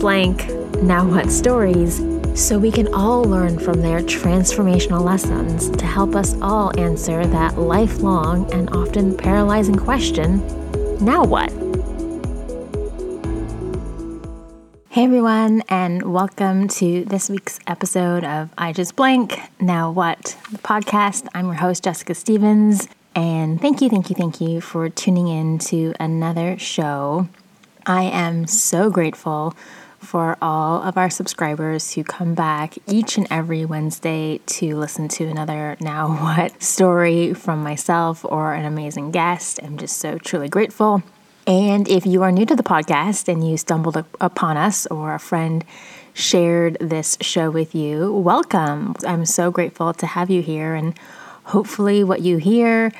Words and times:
blank 0.00 0.48
now 0.82 1.06
what 1.06 1.30
stories 1.30 1.98
so 2.34 2.58
we 2.58 2.72
can 2.72 2.92
all 2.94 3.22
learn 3.22 3.58
from 3.58 3.82
their 3.82 4.00
transformational 4.00 5.02
lessons 5.02 5.68
to 5.76 5.84
help 5.84 6.14
us 6.14 6.34
all 6.40 6.72
answer 6.80 7.26
that 7.26 7.58
lifelong 7.58 8.50
and 8.50 8.70
often 8.70 9.14
paralyzing 9.14 9.76
question 9.76 10.38
now 11.04 11.24
what? 11.24 11.50
Hey 14.90 15.04
everyone, 15.04 15.62
and 15.68 16.12
welcome 16.12 16.68
to 16.68 17.04
this 17.04 17.30
week's 17.30 17.58
episode 17.66 18.24
of 18.24 18.50
I 18.58 18.72
Just 18.72 18.96
Blank 18.96 19.38
Now 19.60 19.90
What? 19.90 20.36
The 20.50 20.58
podcast. 20.58 21.28
I'm 21.34 21.46
your 21.46 21.54
host, 21.54 21.84
Jessica 21.84 22.14
Stevens, 22.14 22.88
and 23.14 23.60
thank 23.60 23.80
you, 23.80 23.88
thank 23.88 24.10
you, 24.10 24.16
thank 24.16 24.40
you 24.40 24.60
for 24.60 24.88
tuning 24.88 25.28
in 25.28 25.58
to 25.58 25.94
another 26.00 26.58
show. 26.58 27.28
I 27.86 28.02
am 28.02 28.46
so 28.46 28.90
grateful 28.90 29.54
for 30.00 30.36
all 30.42 30.82
of 30.82 30.96
our 30.96 31.10
subscribers 31.10 31.92
who 31.92 32.02
come 32.02 32.34
back 32.34 32.74
each 32.86 33.16
and 33.16 33.26
every 33.30 33.64
Wednesday 33.64 34.40
to 34.46 34.76
listen 34.76 35.08
to 35.08 35.26
another 35.26 35.76
Now 35.80 36.08
What 36.08 36.62
story 36.62 37.34
from 37.34 37.62
myself 37.62 38.24
or 38.24 38.54
an 38.54 38.64
amazing 38.64 39.10
guest. 39.10 39.60
I'm 39.62 39.76
just 39.76 39.98
so 39.98 40.18
truly 40.18 40.48
grateful. 40.48 41.02
And 41.46 41.88
if 41.88 42.06
you 42.06 42.22
are 42.22 42.32
new 42.32 42.46
to 42.46 42.56
the 42.56 42.62
podcast 42.62 43.28
and 43.28 43.48
you 43.48 43.56
stumbled 43.56 44.02
upon 44.20 44.56
us 44.56 44.86
or 44.86 45.14
a 45.14 45.18
friend 45.18 45.64
shared 46.14 46.76
this 46.80 47.16
show 47.20 47.50
with 47.50 47.74
you, 47.74 48.12
welcome. 48.12 48.94
I'm 49.06 49.24
so 49.26 49.50
grateful 49.50 49.92
to 49.94 50.06
have 50.06 50.30
you 50.30 50.42
here. 50.42 50.74
And 50.74 50.98
hopefully, 51.44 52.04
what 52.04 52.20
you 52.20 52.38
hear 52.38 52.92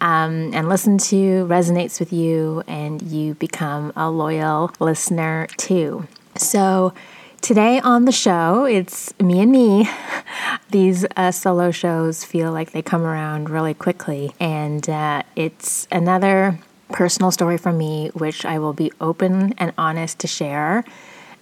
um, 0.00 0.52
and 0.52 0.68
listen 0.68 0.98
to 0.98 1.46
resonates 1.46 2.00
with 2.00 2.12
you 2.12 2.62
and 2.66 3.00
you 3.02 3.34
become 3.34 3.92
a 3.96 4.10
loyal 4.10 4.70
listener 4.78 5.46
too. 5.56 6.06
So, 6.38 6.92
today 7.40 7.80
on 7.80 8.04
the 8.04 8.12
show, 8.12 8.64
it's 8.64 9.18
me 9.18 9.40
and 9.40 9.50
me. 9.50 9.88
These 10.70 11.06
uh, 11.16 11.30
solo 11.30 11.70
shows 11.70 12.24
feel 12.24 12.52
like 12.52 12.72
they 12.72 12.82
come 12.82 13.02
around 13.02 13.48
really 13.48 13.74
quickly, 13.74 14.32
and 14.38 14.88
uh, 14.88 15.22
it's 15.34 15.88
another 15.90 16.58
personal 16.92 17.30
story 17.30 17.56
from 17.56 17.78
me, 17.78 18.10
which 18.14 18.44
I 18.44 18.58
will 18.58 18.74
be 18.74 18.92
open 19.00 19.54
and 19.58 19.72
honest 19.78 20.18
to 20.20 20.26
share. 20.26 20.84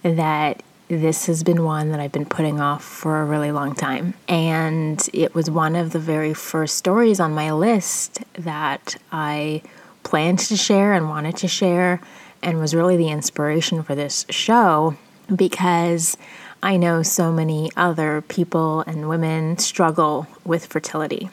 That 0.03 0.63
this 0.87 1.25
has 1.25 1.43
been 1.43 1.63
one 1.63 1.91
that 1.91 1.99
I've 1.99 2.11
been 2.11 2.25
putting 2.25 2.61
off 2.61 2.83
for 2.83 3.21
a 3.21 3.25
really 3.25 3.51
long 3.51 3.73
time. 3.73 4.13
And 4.27 5.03
it 5.13 5.33
was 5.33 5.49
one 5.49 5.75
of 5.75 5.91
the 5.91 5.99
very 5.99 6.33
first 6.33 6.77
stories 6.77 7.19
on 7.19 7.31
my 7.33 7.51
list 7.51 8.23
that 8.33 8.95
I 9.11 9.63
planned 10.03 10.39
to 10.39 10.55
share 10.55 10.93
and 10.93 11.09
wanted 11.09 11.37
to 11.37 11.47
share 11.47 11.99
and 12.45 12.59
was 12.59 12.75
really 12.75 12.95
the 12.95 13.09
inspiration 13.09 13.83
for 13.83 13.95
this 13.95 14.25
show 14.29 14.95
because 15.35 16.15
I 16.61 16.77
know 16.77 17.03
so 17.03 17.31
many 17.31 17.71
other 17.75 18.21
people 18.21 18.81
and 18.81 19.09
women 19.09 19.57
struggle 19.57 20.27
with 20.45 20.67
fertility. 20.67 21.29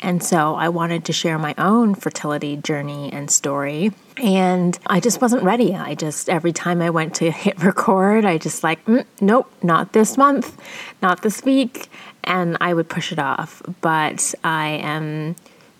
And 0.00 0.22
so 0.22 0.56
I 0.56 0.68
wanted 0.68 1.04
to 1.06 1.12
share 1.12 1.38
my 1.38 1.54
own 1.56 1.94
fertility 1.94 2.56
journey 2.56 3.10
and 3.12 3.30
story. 3.30 3.92
And 4.16 4.78
I 4.86 5.00
just 5.00 5.22
wasn't 5.22 5.44
ready. 5.44 5.74
I 5.74 5.94
just, 5.94 6.28
every 6.28 6.52
time 6.52 6.82
I 6.82 6.90
went 6.90 7.14
to 7.16 7.30
hit 7.30 7.62
record, 7.62 8.24
I 8.24 8.36
just 8.36 8.62
like, 8.62 8.84
mm, 8.84 9.06
nope, 9.20 9.50
not 9.62 9.92
this 9.92 10.18
month, 10.18 10.60
not 11.00 11.22
this 11.22 11.42
week. 11.44 11.88
And 12.24 12.58
I 12.60 12.74
would 12.74 12.88
push 12.88 13.12
it 13.12 13.18
off. 13.18 13.62
But 13.80 14.34
I 14.44 14.80
am 14.82 15.36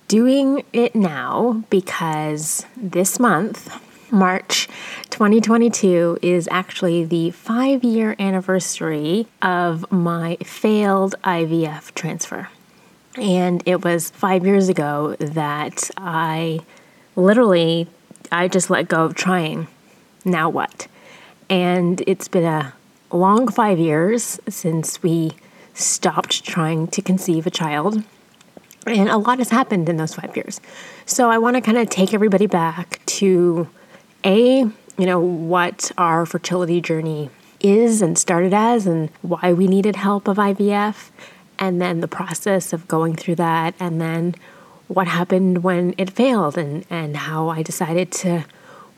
doing 0.06 0.65
it 0.72 0.94
now 0.94 1.65
because 1.69 2.65
this 2.77 3.19
month, 3.19 3.77
March 4.12 4.69
2022 5.09 6.19
is 6.21 6.47
actually 6.50 7.03
the 7.05 7.31
five 7.31 7.83
year 7.83 8.15
anniversary 8.19 9.27
of 9.41 9.91
my 9.91 10.37
failed 10.45 11.15
IVF 11.25 11.95
transfer. 11.95 12.49
And 13.17 13.62
it 13.65 13.83
was 13.83 14.11
five 14.11 14.45
years 14.45 14.69
ago 14.69 15.17
that 15.19 15.91
I 15.97 16.61
literally, 17.17 17.89
I 18.31 18.49
just 18.49 18.69
let 18.69 18.87
go 18.87 19.05
of 19.05 19.15
trying. 19.15 19.67
Now 20.27 20.50
what? 20.50 20.89
And 21.49 22.03
it's 22.06 22.29
been 22.29 22.44
a 22.44 22.75
long 23.11 23.49
five 23.49 23.79
years 23.79 24.39
since 24.47 25.03
we 25.03 25.33
stopped 25.73 26.44
trying 26.44 26.87
to 26.89 27.00
conceive 27.00 27.47
a 27.47 27.50
child. 27.50 28.03
And 28.87 29.09
a 29.09 29.17
lot 29.17 29.39
has 29.39 29.49
happened 29.49 29.89
in 29.89 29.97
those 29.97 30.15
five 30.15 30.37
years. 30.37 30.61
So 31.06 31.31
I 31.31 31.39
want 31.39 31.56
to 31.56 31.62
kind 31.62 31.79
of 31.79 31.89
take 31.89 32.12
everybody 32.12 32.47
back 32.47 33.00
to 33.06 33.69
a, 34.25 34.59
you 34.59 35.06
know, 35.06 35.21
what 35.21 35.91
our 35.99 36.27
fertility 36.27 36.81
journey 36.81 37.31
is 37.60 38.03
and 38.03 38.19
started 38.19 38.53
as, 38.53 38.87
and 38.87 39.10
why 39.22 39.53
we 39.53 39.66
needed 39.66 39.97
help 39.97 40.28
of 40.28 40.37
IVF, 40.37 41.10
and 41.59 41.81
then 41.81 42.00
the 42.00 42.09
process 42.09 42.72
of 42.72 42.88
going 42.88 43.15
through 43.15 43.37
that, 43.37 43.75
and 43.78 44.00
then 44.00 44.34
what 44.88 45.06
happened 45.06 45.62
when 45.62 45.94
it 45.97 46.11
failed, 46.11 46.59
and, 46.59 46.84
and 46.91 47.16
how 47.16 47.49
I 47.49 47.62
decided 47.62 48.11
to 48.12 48.44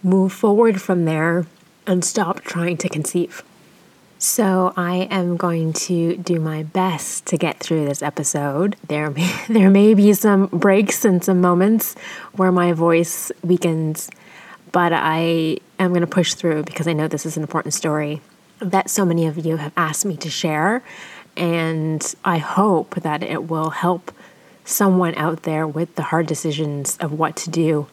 move 0.03 0.33
forward 0.33 0.81
from 0.81 1.05
there 1.05 1.47
and 1.87 2.05
stop 2.05 2.41
trying 2.41 2.77
to 2.79 2.89
conceive. 2.89 3.43
So 4.19 4.73
I 4.75 5.07
am 5.11 5.37
going 5.37 5.75
to 5.75 6.17
do 6.17 6.41
my 6.41 6.63
best 6.63 7.27
to 7.27 7.37
get 7.37 7.61
through 7.61 7.85
this 7.85 8.03
episode. 8.03 8.77
There 8.89 9.11
may, 9.11 9.45
there 9.49 9.71
may 9.71 9.93
be 9.93 10.15
some 10.15 10.47
breaks 10.47 11.05
and 11.05 11.23
some 11.23 11.41
moments 11.41 11.95
where 12.33 12.51
my 12.51 12.73
voice 12.73 13.31
weakens 13.43 14.11
but 14.75 14.93
I 14.93 15.59
am 15.79 15.91
going 15.91 16.01
to 16.01 16.07
push 16.09 16.35
through 16.35 16.65
because 16.65 16.89
I 16.89 16.95
know 16.95 17.07
this 17.07 17.25
is 17.25 17.37
an 17.37 17.45
important 17.45 17.75
story 17.75 18.21
that 18.59 18.91
so 18.91 19.05
many 19.05 19.25
of 19.25 19.47
you 19.47 19.57
have 19.57 19.73
asked 19.77 20.05
me 20.05 20.17
to 20.17 20.29
share. 20.29 20.83
And 21.37 22.15
I 22.25 22.39
hope 22.39 22.97
that 22.97 23.23
it 23.23 23.49
will 23.49 23.71
help 23.71 24.11
someone 24.65 25.15
out 25.15 25.45
there 25.45 25.65
with 25.65 25.95
the 25.95 26.03
hard 26.03 26.27
decisions 26.27 26.97
of 26.99 27.13
what 27.13 27.37
to 27.37 27.51
do 27.51 27.87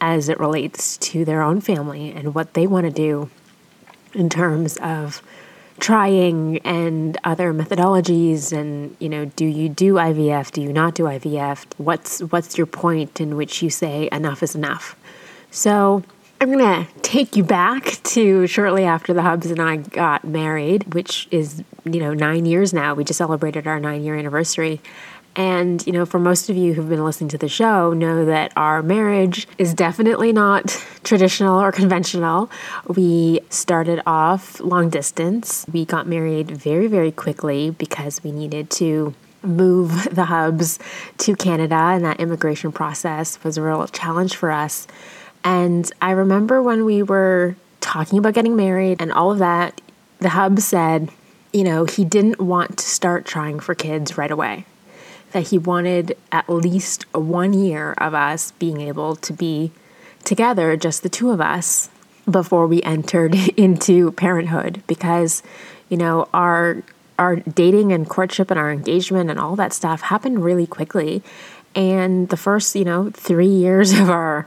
as 0.00 0.28
it 0.28 0.40
relates 0.40 0.96
to 0.96 1.24
their 1.24 1.42
own 1.42 1.60
family 1.60 2.10
and 2.10 2.34
what 2.34 2.54
they 2.54 2.66
want 2.66 2.86
to 2.86 2.92
do 2.92 3.30
in 4.12 4.28
terms 4.28 4.78
of 4.78 5.22
trying 5.78 6.58
and 6.64 7.18
other 7.22 7.52
methodologies 7.52 8.50
and 8.50 8.96
you 8.98 9.10
know 9.10 9.26
do 9.26 9.44
you 9.44 9.68
do 9.68 9.94
IVF 9.94 10.50
do 10.50 10.62
you 10.62 10.72
not 10.72 10.94
do 10.94 11.02
IVF 11.02 11.66
what's 11.76 12.20
what's 12.20 12.56
your 12.56 12.66
point 12.66 13.20
in 13.20 13.36
which 13.36 13.62
you 13.62 13.68
say 13.68 14.08
enough 14.10 14.42
is 14.42 14.54
enough? 14.54 14.96
So 15.50 16.02
I'm 16.38 16.52
going 16.52 16.84
to 16.84 17.00
take 17.00 17.34
you 17.34 17.42
back 17.42 17.98
to 18.02 18.46
shortly 18.46 18.84
after 18.84 19.14
the 19.14 19.22
Hubs 19.22 19.50
and 19.50 19.60
I 19.60 19.76
got 19.76 20.24
married, 20.24 20.92
which 20.92 21.28
is, 21.30 21.64
you 21.84 21.98
know, 21.98 22.12
nine 22.12 22.44
years 22.44 22.74
now. 22.74 22.92
We 22.94 23.04
just 23.04 23.16
celebrated 23.16 23.66
our 23.66 23.80
nine 23.80 24.02
year 24.02 24.16
anniversary. 24.16 24.82
And, 25.34 25.86
you 25.86 25.92
know, 25.92 26.04
for 26.04 26.18
most 26.18 26.50
of 26.50 26.56
you 26.56 26.74
who've 26.74 26.88
been 26.88 27.04
listening 27.04 27.28
to 27.28 27.38
the 27.38 27.48
show, 27.48 27.92
know 27.92 28.26
that 28.26 28.52
our 28.56 28.82
marriage 28.82 29.48
is 29.56 29.72
definitely 29.72 30.32
not 30.32 30.68
traditional 31.04 31.58
or 31.58 31.72
conventional. 31.72 32.50
We 32.86 33.40
started 33.48 34.02
off 34.06 34.60
long 34.60 34.90
distance. 34.90 35.64
We 35.72 35.86
got 35.86 36.06
married 36.06 36.50
very, 36.50 36.86
very 36.86 37.12
quickly 37.12 37.70
because 37.70 38.22
we 38.22 38.30
needed 38.30 38.70
to 38.72 39.14
move 39.42 40.08
the 40.14 40.26
hubs 40.26 40.78
to 41.18 41.34
Canada, 41.34 41.74
and 41.74 42.04
that 42.04 42.20
immigration 42.20 42.72
process 42.72 43.42
was 43.42 43.56
a 43.56 43.62
real 43.62 43.86
challenge 43.88 44.36
for 44.36 44.50
us. 44.50 44.86
And 45.46 45.92
I 46.02 46.10
remember 46.10 46.60
when 46.60 46.84
we 46.84 47.04
were 47.04 47.54
talking 47.80 48.18
about 48.18 48.34
getting 48.34 48.56
married 48.56 49.00
and 49.00 49.12
all 49.12 49.30
of 49.30 49.38
that, 49.38 49.80
the 50.18 50.30
hub 50.30 50.58
said, 50.58 51.08
you 51.52 51.62
know, 51.62 51.84
he 51.84 52.04
didn't 52.04 52.40
want 52.40 52.78
to 52.78 52.84
start 52.84 53.24
trying 53.24 53.60
for 53.60 53.72
kids 53.72 54.18
right 54.18 54.30
away. 54.32 54.66
That 55.30 55.46
he 55.48 55.56
wanted 55.56 56.16
at 56.32 56.50
least 56.50 57.04
one 57.14 57.52
year 57.52 57.92
of 57.98 58.12
us 58.12 58.50
being 58.58 58.80
able 58.80 59.14
to 59.14 59.32
be 59.32 59.70
together, 60.24 60.76
just 60.76 61.04
the 61.04 61.08
two 61.08 61.30
of 61.30 61.40
us, 61.40 61.90
before 62.28 62.66
we 62.66 62.82
entered 62.82 63.34
into 63.56 64.10
parenthood 64.12 64.82
because, 64.88 65.44
you 65.88 65.96
know, 65.96 66.28
our 66.34 66.82
our 67.20 67.36
dating 67.36 67.92
and 67.92 68.08
courtship 68.08 68.50
and 68.50 68.58
our 68.58 68.72
engagement 68.72 69.30
and 69.30 69.38
all 69.38 69.54
that 69.56 69.72
stuff 69.72 70.02
happened 70.02 70.42
really 70.42 70.66
quickly. 70.66 71.22
And 71.76 72.30
the 72.30 72.36
first, 72.36 72.74
you 72.74 72.84
know, 72.84 73.10
three 73.10 73.46
years 73.46 73.92
of 73.98 74.10
our 74.10 74.46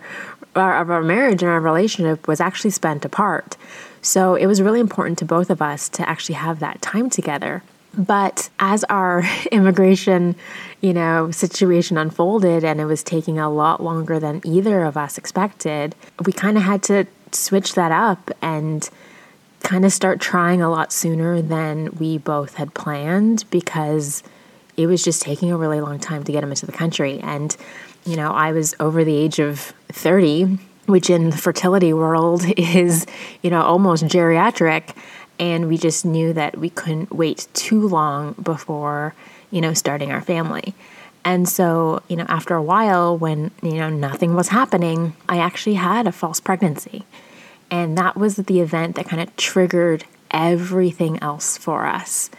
our, 0.60 0.82
of 0.82 0.90
our 0.92 1.02
marriage 1.02 1.42
and 1.42 1.52
our 1.52 1.60
relationship 1.60 2.28
was 2.28 2.40
actually 2.40 2.72
spent 2.72 3.06
apart. 3.06 3.58
So 4.02 4.36
it 4.36 4.46
was 4.46 4.62
really 4.62 4.80
important 4.80 5.18
to 5.20 5.26
both 5.26 5.50
of 5.50 5.62
us 5.62 5.90
to 5.90 6.08
actually 6.08 6.36
have 6.36 6.60
that 6.60 6.82
time 6.82 7.10
together. 7.10 7.64
But 7.98 8.50
as 8.60 8.84
our 8.86 9.24
immigration, 9.52 10.36
you 10.82 10.94
know, 10.94 11.32
situation 11.32 11.98
unfolded 11.98 12.64
and 12.64 12.80
it 12.80 12.86
was 12.86 13.04
taking 13.04 13.40
a 13.40 13.50
lot 13.50 13.82
longer 13.84 14.20
than 14.20 14.42
either 14.46 14.84
of 14.84 14.96
us 14.96 15.18
expected, 15.18 15.96
we 16.26 16.32
kind 16.32 16.58
of 16.58 16.64
had 16.64 16.84
to 16.84 17.06
switch 17.32 17.76
that 17.76 17.92
up 17.92 18.32
and 18.42 18.90
kind 19.64 19.86
of 19.86 19.92
start 19.92 20.22
trying 20.22 20.62
a 20.62 20.70
lot 20.70 20.94
sooner 20.94 21.42
than 21.42 21.90
we 21.98 22.18
both 22.18 22.56
had 22.56 22.74
planned 22.74 23.44
because 23.50 24.24
it 24.78 24.88
was 24.88 25.04
just 25.04 25.22
taking 25.22 25.52
a 25.52 25.58
really 25.58 25.82
long 25.82 26.00
time 26.00 26.24
to 26.24 26.32
get 26.32 26.44
him 26.44 26.50
into 26.50 26.66
the 26.66 26.72
country. 26.72 27.20
And, 27.20 27.56
you 28.06 28.16
know, 28.16 28.32
I 28.32 28.52
was 28.52 28.76
over 28.80 29.04
the 29.04 29.16
age 29.16 29.40
of 29.40 29.74
30, 29.90 30.58
which 30.86 31.10
in 31.10 31.30
the 31.30 31.38
fertility 31.38 31.94
world 31.94 32.44
is, 32.58 33.06
you 33.42 33.50
know, 33.50 33.62
almost 33.62 34.04
geriatric. 34.06 34.96
And 35.40 35.68
we 35.68 35.78
just 35.78 36.06
knew 36.06 36.34
that 36.34 36.58
we 36.58 36.70
couldn't 36.70 37.14
wait 37.14 37.48
too 37.54 37.88
long 37.88 38.34
before, 38.34 39.16
you 39.52 39.62
know, 39.62 39.74
starting 39.74 40.12
our 40.12 40.22
family. 40.22 40.74
And 41.24 41.48
so, 41.48 42.02
you 42.08 42.16
know, 42.16 42.26
after 42.28 42.56
a 42.56 42.64
while, 42.64 43.18
when, 43.18 43.52
you 43.62 43.76
know, 43.76 43.90
nothing 43.90 44.36
was 44.36 44.50
happening, 44.50 45.16
I 45.28 45.38
actually 45.38 45.76
had 45.76 46.08
a 46.08 46.12
false 46.12 46.40
pregnancy. 46.40 47.06
And 47.72 47.98
that 47.98 48.16
was 48.16 48.36
the 48.36 48.62
event 48.62 48.96
that 48.96 49.08
kind 49.08 49.22
of 49.22 49.36
triggered 49.36 50.06
everything 50.32 51.22
else 51.22 51.58
for 51.58 51.86
us. 51.86 52.30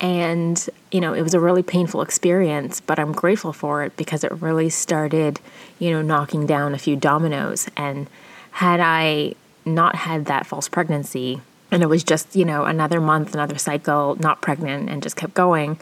And, 0.00 0.68
you 0.90 1.00
know, 1.00 1.12
it 1.12 1.22
was 1.22 1.34
a 1.34 1.40
really 1.40 1.62
painful 1.62 2.00
experience, 2.00 2.80
but 2.80 2.98
I'm 2.98 3.12
grateful 3.12 3.52
for 3.52 3.84
it 3.84 3.96
because 3.96 4.24
it 4.24 4.32
really 4.40 4.70
started, 4.70 5.40
you 5.78 5.90
know, 5.90 6.00
knocking 6.00 6.46
down 6.46 6.74
a 6.74 6.78
few 6.78 6.96
dominoes. 6.96 7.68
And 7.76 8.08
had 8.52 8.80
I 8.80 9.34
not 9.66 9.94
had 9.94 10.24
that 10.24 10.46
false 10.46 10.68
pregnancy, 10.68 11.42
and 11.70 11.82
it 11.82 11.86
was 11.86 12.02
just, 12.02 12.34
you 12.34 12.46
know, 12.46 12.64
another 12.64 13.00
month, 13.00 13.34
another 13.34 13.58
cycle, 13.58 14.16
not 14.16 14.40
pregnant, 14.40 14.88
and 14.88 15.02
just 15.02 15.16
kept 15.16 15.34
going, 15.34 15.78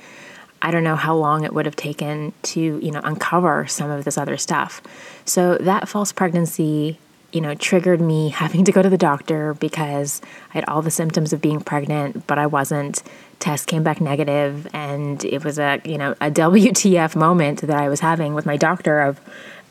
I 0.61 0.73
don't 0.73 0.85
know 0.85 0.97
how 0.97 1.15
long 1.15 1.45
it 1.45 1.55
would 1.55 1.67
have 1.67 1.77
taken 1.77 2.33
to, 2.43 2.61
you 2.61 2.91
know, 2.91 3.01
uncover 3.05 3.67
some 3.69 3.91
of 3.91 4.05
this 4.05 4.19
other 4.19 4.37
stuff. 4.37 4.83
So 5.25 5.57
that 5.59 5.89
false 5.89 6.11
pregnancy 6.11 6.99
you 7.33 7.41
know, 7.41 7.55
triggered 7.55 8.01
me 8.01 8.29
having 8.45 8.65
to 8.65 8.73
go 8.73 8.83
to 8.83 8.89
the 8.89 8.99
doctor 8.99 9.55
because 9.55 10.21
I 10.51 10.55
had 10.55 10.65
all 10.69 10.83
the 10.83 10.91
symptoms 10.91 11.33
of 11.33 11.41
being 11.41 11.61
pregnant, 11.61 12.27
but 12.27 12.39
I 12.39 12.47
wasn't. 12.47 13.03
Test 13.39 13.69
came 13.69 13.85
back 13.85 14.01
negative, 14.01 14.67
and 14.73 15.25
it 15.25 15.45
was 15.45 15.59
a 15.59 15.81
you 15.85 15.99
know 15.99 16.13
a 16.21 16.31
WTF 16.31 17.15
moment 17.15 17.61
that 17.61 17.79
I 17.79 17.89
was 17.89 18.01
having 18.01 18.35
with 18.35 18.47
my 18.47 18.57
doctor 18.57 19.01
of, 19.01 19.21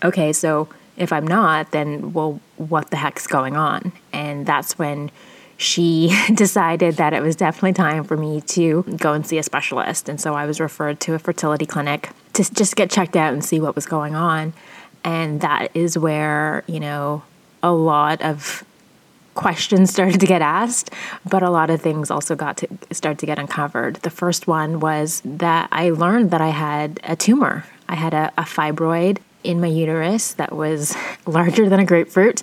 okay, 0.04 0.32
so 0.32 0.70
if 0.96 1.12
I'm 1.14 1.28
not, 1.28 1.72
then 1.72 2.14
well, 2.14 2.40
what 2.58 2.90
the 2.90 2.98
heck's 2.98 3.28
going 3.28 3.56
on? 3.56 3.92
And 4.12 4.46
that's 4.46 4.80
when 4.80 5.12
she 5.58 6.16
decided 6.34 6.96
that 6.96 7.14
it 7.14 7.22
was 7.22 7.36
definitely 7.36 7.74
time 7.74 8.04
for 8.04 8.16
me 8.16 8.42
to 8.42 8.84
go 8.98 9.14
and 9.14 9.26
see 9.26 9.38
a 9.38 9.44
specialist. 9.44 10.08
And 10.08 10.22
so 10.22 10.34
I 10.34 10.46
was 10.46 10.60
referred 10.60 11.00
to 11.02 11.14
a 11.14 11.20
fertility 11.20 11.66
clinic 11.66 12.10
to 12.34 12.54
just 12.54 12.76
get 12.76 12.90
checked 12.90 13.16
out 13.16 13.34
and 13.34 13.44
see 13.44 13.60
what 13.60 13.76
was 13.76 13.86
going 13.86 14.16
on. 14.16 14.54
And 15.04 15.42
that 15.42 15.76
is 15.76 15.98
where, 15.98 16.64
you 16.68 16.80
know, 16.80 17.24
a 17.64 17.72
lot 17.72 18.22
of 18.22 18.64
questions 19.34 19.92
started 19.92 20.20
to 20.20 20.26
get 20.26 20.42
asked, 20.42 20.92
but 21.30 21.44
a 21.44 21.50
lot 21.50 21.70
of 21.70 21.82
things 21.82 22.10
also 22.10 22.36
got 22.36 22.58
to 22.58 22.68
start 22.92 23.20
to 23.20 23.26
get 23.26 23.38
uncovered. 23.38 23.98
The 23.98 24.10
first 24.10 24.48
one 24.48 24.80
was 24.80 25.22
that 25.24 25.70
I 25.72 25.92
learned 25.92 26.32
that 26.32 26.42
I 26.42 26.50
had 26.50 27.00
a 27.04 27.16
tumor. 27.16 27.66
I 27.88 27.96
had 27.96 28.14
a, 28.14 28.32
a 28.38 28.44
fibroid 28.44 29.20
in 29.44 29.62
my 29.62 29.68
uterus 29.68 30.34
that 30.34 30.54
was 30.54 30.96
larger 31.26 31.70
than 31.70 31.80
a 31.80 31.86
grapefruit 31.86 32.42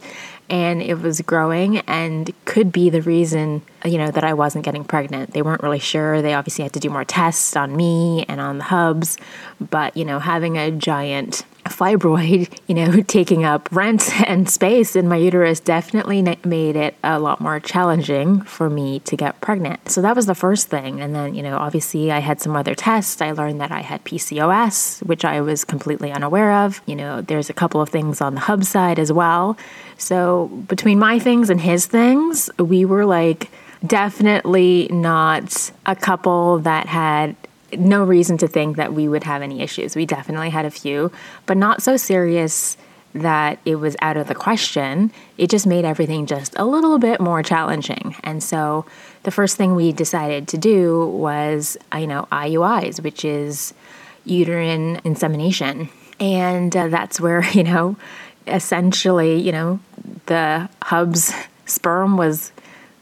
and 0.50 0.82
it 0.82 1.00
was 1.00 1.20
growing 1.22 1.78
and 1.80 2.30
could 2.44 2.70
be 2.70 2.90
the 2.90 3.00
reason 3.02 3.62
you 3.84 3.98
know 3.98 4.10
that 4.10 4.24
I 4.24 4.34
wasn't 4.34 4.64
getting 4.64 4.84
pregnant. 4.84 5.32
They 5.32 5.42
weren't 5.42 5.62
really 5.62 5.78
sure. 5.78 6.20
They 6.22 6.34
obviously 6.34 6.64
had 6.64 6.72
to 6.74 6.80
do 6.80 6.90
more 6.90 7.04
tests 7.04 7.56
on 7.56 7.74
me 7.74 8.24
and 8.28 8.40
on 8.40 8.58
the 8.58 8.64
hubs, 8.64 9.16
but 9.58 9.96
you 9.96 10.04
know, 10.04 10.18
having 10.18 10.58
a 10.58 10.70
giant 10.70 11.44
fibroid, 11.64 12.56
you 12.66 12.74
know, 12.74 13.00
taking 13.06 13.44
up 13.44 13.68
rent 13.72 14.10
and 14.28 14.48
space 14.48 14.96
in 14.96 15.08
my 15.08 15.16
uterus 15.16 15.60
definitely 15.60 16.22
made 16.44 16.76
it 16.76 16.94
a 17.04 17.18
lot 17.18 17.40
more 17.40 17.60
challenging 17.60 18.40
for 18.42 18.70
me 18.70 19.00
to 19.00 19.16
get 19.16 19.40
pregnant. 19.40 19.88
So 19.90 20.02
that 20.02 20.16
was 20.16 20.26
the 20.26 20.34
first 20.34 20.68
thing. 20.68 21.00
And 21.00 21.14
then, 21.14 21.34
you 21.34 21.42
know, 21.42 21.56
obviously 21.56 22.10
I 22.10 22.20
had 22.20 22.40
some 22.40 22.56
other 22.56 22.74
tests. 22.74 23.20
I 23.20 23.32
learned 23.32 23.60
that 23.60 23.72
I 23.72 23.80
had 23.80 24.04
PCOS, 24.04 25.02
which 25.04 25.24
I 25.24 25.40
was 25.40 25.64
completely 25.64 26.12
unaware 26.12 26.52
of. 26.64 26.80
You 26.86 26.96
know, 26.96 27.20
there's 27.20 27.50
a 27.50 27.54
couple 27.54 27.80
of 27.80 27.88
things 27.88 28.20
on 28.20 28.34
the 28.34 28.40
hub 28.40 28.64
side 28.64 28.98
as 28.98 29.12
well. 29.12 29.56
So 29.98 30.48
between 30.68 30.98
my 30.98 31.18
things 31.18 31.50
and 31.50 31.60
his 31.60 31.86
things, 31.86 32.50
we 32.58 32.84
were 32.84 33.06
like 33.06 33.50
definitely 33.86 34.88
not 34.90 35.70
a 35.86 35.94
couple 35.94 36.58
that 36.60 36.86
had 36.86 37.36
no 37.78 38.04
reason 38.04 38.38
to 38.38 38.48
think 38.48 38.76
that 38.76 38.92
we 38.92 39.08
would 39.08 39.24
have 39.24 39.42
any 39.42 39.60
issues. 39.62 39.96
We 39.96 40.06
definitely 40.06 40.50
had 40.50 40.64
a 40.64 40.70
few, 40.70 41.12
but 41.46 41.56
not 41.56 41.82
so 41.82 41.96
serious 41.96 42.76
that 43.14 43.60
it 43.64 43.76
was 43.76 43.96
out 44.02 44.16
of 44.16 44.26
the 44.26 44.34
question. 44.34 45.12
It 45.38 45.48
just 45.48 45.66
made 45.66 45.84
everything 45.84 46.26
just 46.26 46.54
a 46.58 46.64
little 46.64 46.98
bit 46.98 47.20
more 47.20 47.42
challenging. 47.42 48.16
And 48.24 48.42
so 48.42 48.86
the 49.22 49.30
first 49.30 49.56
thing 49.56 49.74
we 49.74 49.92
decided 49.92 50.48
to 50.48 50.58
do 50.58 51.06
was, 51.06 51.76
you 51.96 52.08
know, 52.08 52.26
IUIs, 52.32 53.02
which 53.02 53.24
is 53.24 53.72
uterine 54.24 55.00
insemination. 55.04 55.88
And 56.18 56.76
uh, 56.76 56.88
that's 56.88 57.20
where, 57.20 57.44
you 57.52 57.62
know, 57.62 57.96
essentially, 58.46 59.40
you 59.40 59.52
know, 59.52 59.80
the 60.26 60.68
hub's 60.82 61.32
sperm 61.66 62.16
was 62.16 62.52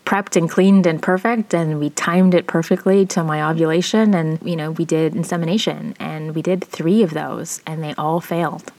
prepped 0.05 0.37
and 0.37 0.51
cleaned 0.51 0.87
and 0.87 1.01
perfect 1.01 1.55
and 1.55 1.79
we 1.79 1.91
timed 1.91 2.35
it 2.35 2.47
perfectly 2.47 3.07
to 3.07 3.23
my 3.23 3.43
ovulation 3.43 4.15
and 4.15 4.41
you 4.43 4.57
know 4.57 4.73
we 4.73 4.85
did 4.85 5.15
insemination 5.15 5.95
and 6.01 6.35
we 6.35 6.43
did 6.43 6.65
3 6.65 7.03
of 7.03 7.11
those 7.11 7.63
and 7.67 7.83
they 7.83 7.95
all 7.95 8.21
failed. 8.21 8.73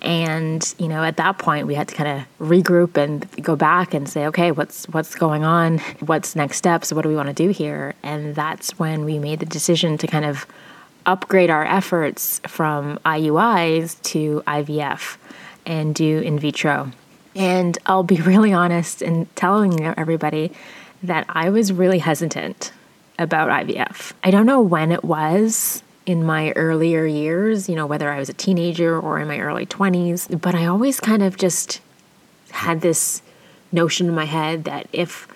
And 0.00 0.74
you 0.78 0.88
know 0.88 1.02
at 1.04 1.16
that 1.16 1.38
point 1.38 1.66
we 1.66 1.74
had 1.74 1.88
to 1.88 1.94
kind 1.94 2.20
of 2.20 2.46
regroup 2.48 2.96
and 2.96 3.28
go 3.42 3.56
back 3.56 3.92
and 3.94 4.08
say 4.08 4.26
okay 4.26 4.52
what's 4.52 4.86
what's 4.88 5.14
going 5.14 5.44
on? 5.44 5.78
What's 6.00 6.36
next 6.36 6.56
steps? 6.58 6.92
What 6.92 7.02
do 7.02 7.08
we 7.08 7.16
want 7.16 7.28
to 7.28 7.34
do 7.34 7.50
here? 7.50 7.94
And 8.02 8.34
that's 8.34 8.78
when 8.78 9.04
we 9.04 9.18
made 9.18 9.40
the 9.40 9.46
decision 9.46 9.98
to 9.98 10.06
kind 10.06 10.24
of 10.24 10.46
upgrade 11.06 11.50
our 11.50 11.64
efforts 11.64 12.40
from 12.46 12.98
IUIs 13.04 14.00
to 14.02 14.42
IVF 14.46 15.16
and 15.66 15.94
do 15.94 16.20
in 16.20 16.38
vitro. 16.38 16.92
And 17.34 17.78
I'll 17.86 18.02
be 18.02 18.16
really 18.20 18.52
honest 18.52 19.02
in 19.02 19.26
telling 19.34 19.84
everybody 19.84 20.52
that 21.02 21.26
I 21.28 21.50
was 21.50 21.72
really 21.72 21.98
hesitant 21.98 22.72
about 23.18 23.48
IVF. 23.48 24.12
I 24.22 24.30
don't 24.30 24.46
know 24.46 24.60
when 24.60 24.92
it 24.92 25.04
was 25.04 25.82
in 26.06 26.24
my 26.24 26.50
earlier 26.52 27.06
years, 27.06 27.68
you 27.68 27.76
know, 27.76 27.86
whether 27.86 28.10
I 28.10 28.18
was 28.18 28.28
a 28.28 28.34
teenager 28.34 28.98
or 28.98 29.20
in 29.20 29.28
my 29.28 29.38
early 29.38 29.66
20s, 29.66 30.40
but 30.40 30.54
I 30.54 30.66
always 30.66 30.98
kind 30.98 31.22
of 31.22 31.36
just 31.36 31.80
had 32.50 32.80
this 32.80 33.22
notion 33.70 34.08
in 34.08 34.14
my 34.14 34.24
head 34.24 34.64
that 34.64 34.88
if 34.92 35.28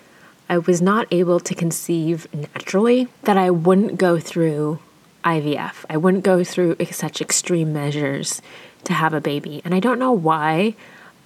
I 0.49 0.59
was 0.59 0.83
not 0.83 1.07
able 1.11 1.41
to 1.41 1.55
conceive 1.55 2.33
naturally, 2.33 3.09
that 3.23 3.37
I 3.37 3.51
wouldn't 3.51 3.99
go 3.99 4.19
through 4.19 4.79
IVF. 5.25 5.85
I 5.91 5.97
wouldn't 5.97 6.23
go 6.23 6.45
through 6.45 6.77
such 6.93 7.21
extreme 7.21 7.73
measures 7.73 8.41
to 8.85 8.93
have 8.93 9.13
a 9.13 9.21
baby. 9.21 9.61
And 9.65 9.75
I 9.75 9.81
don't 9.81 9.99
know 9.99 10.13
why. 10.13 10.77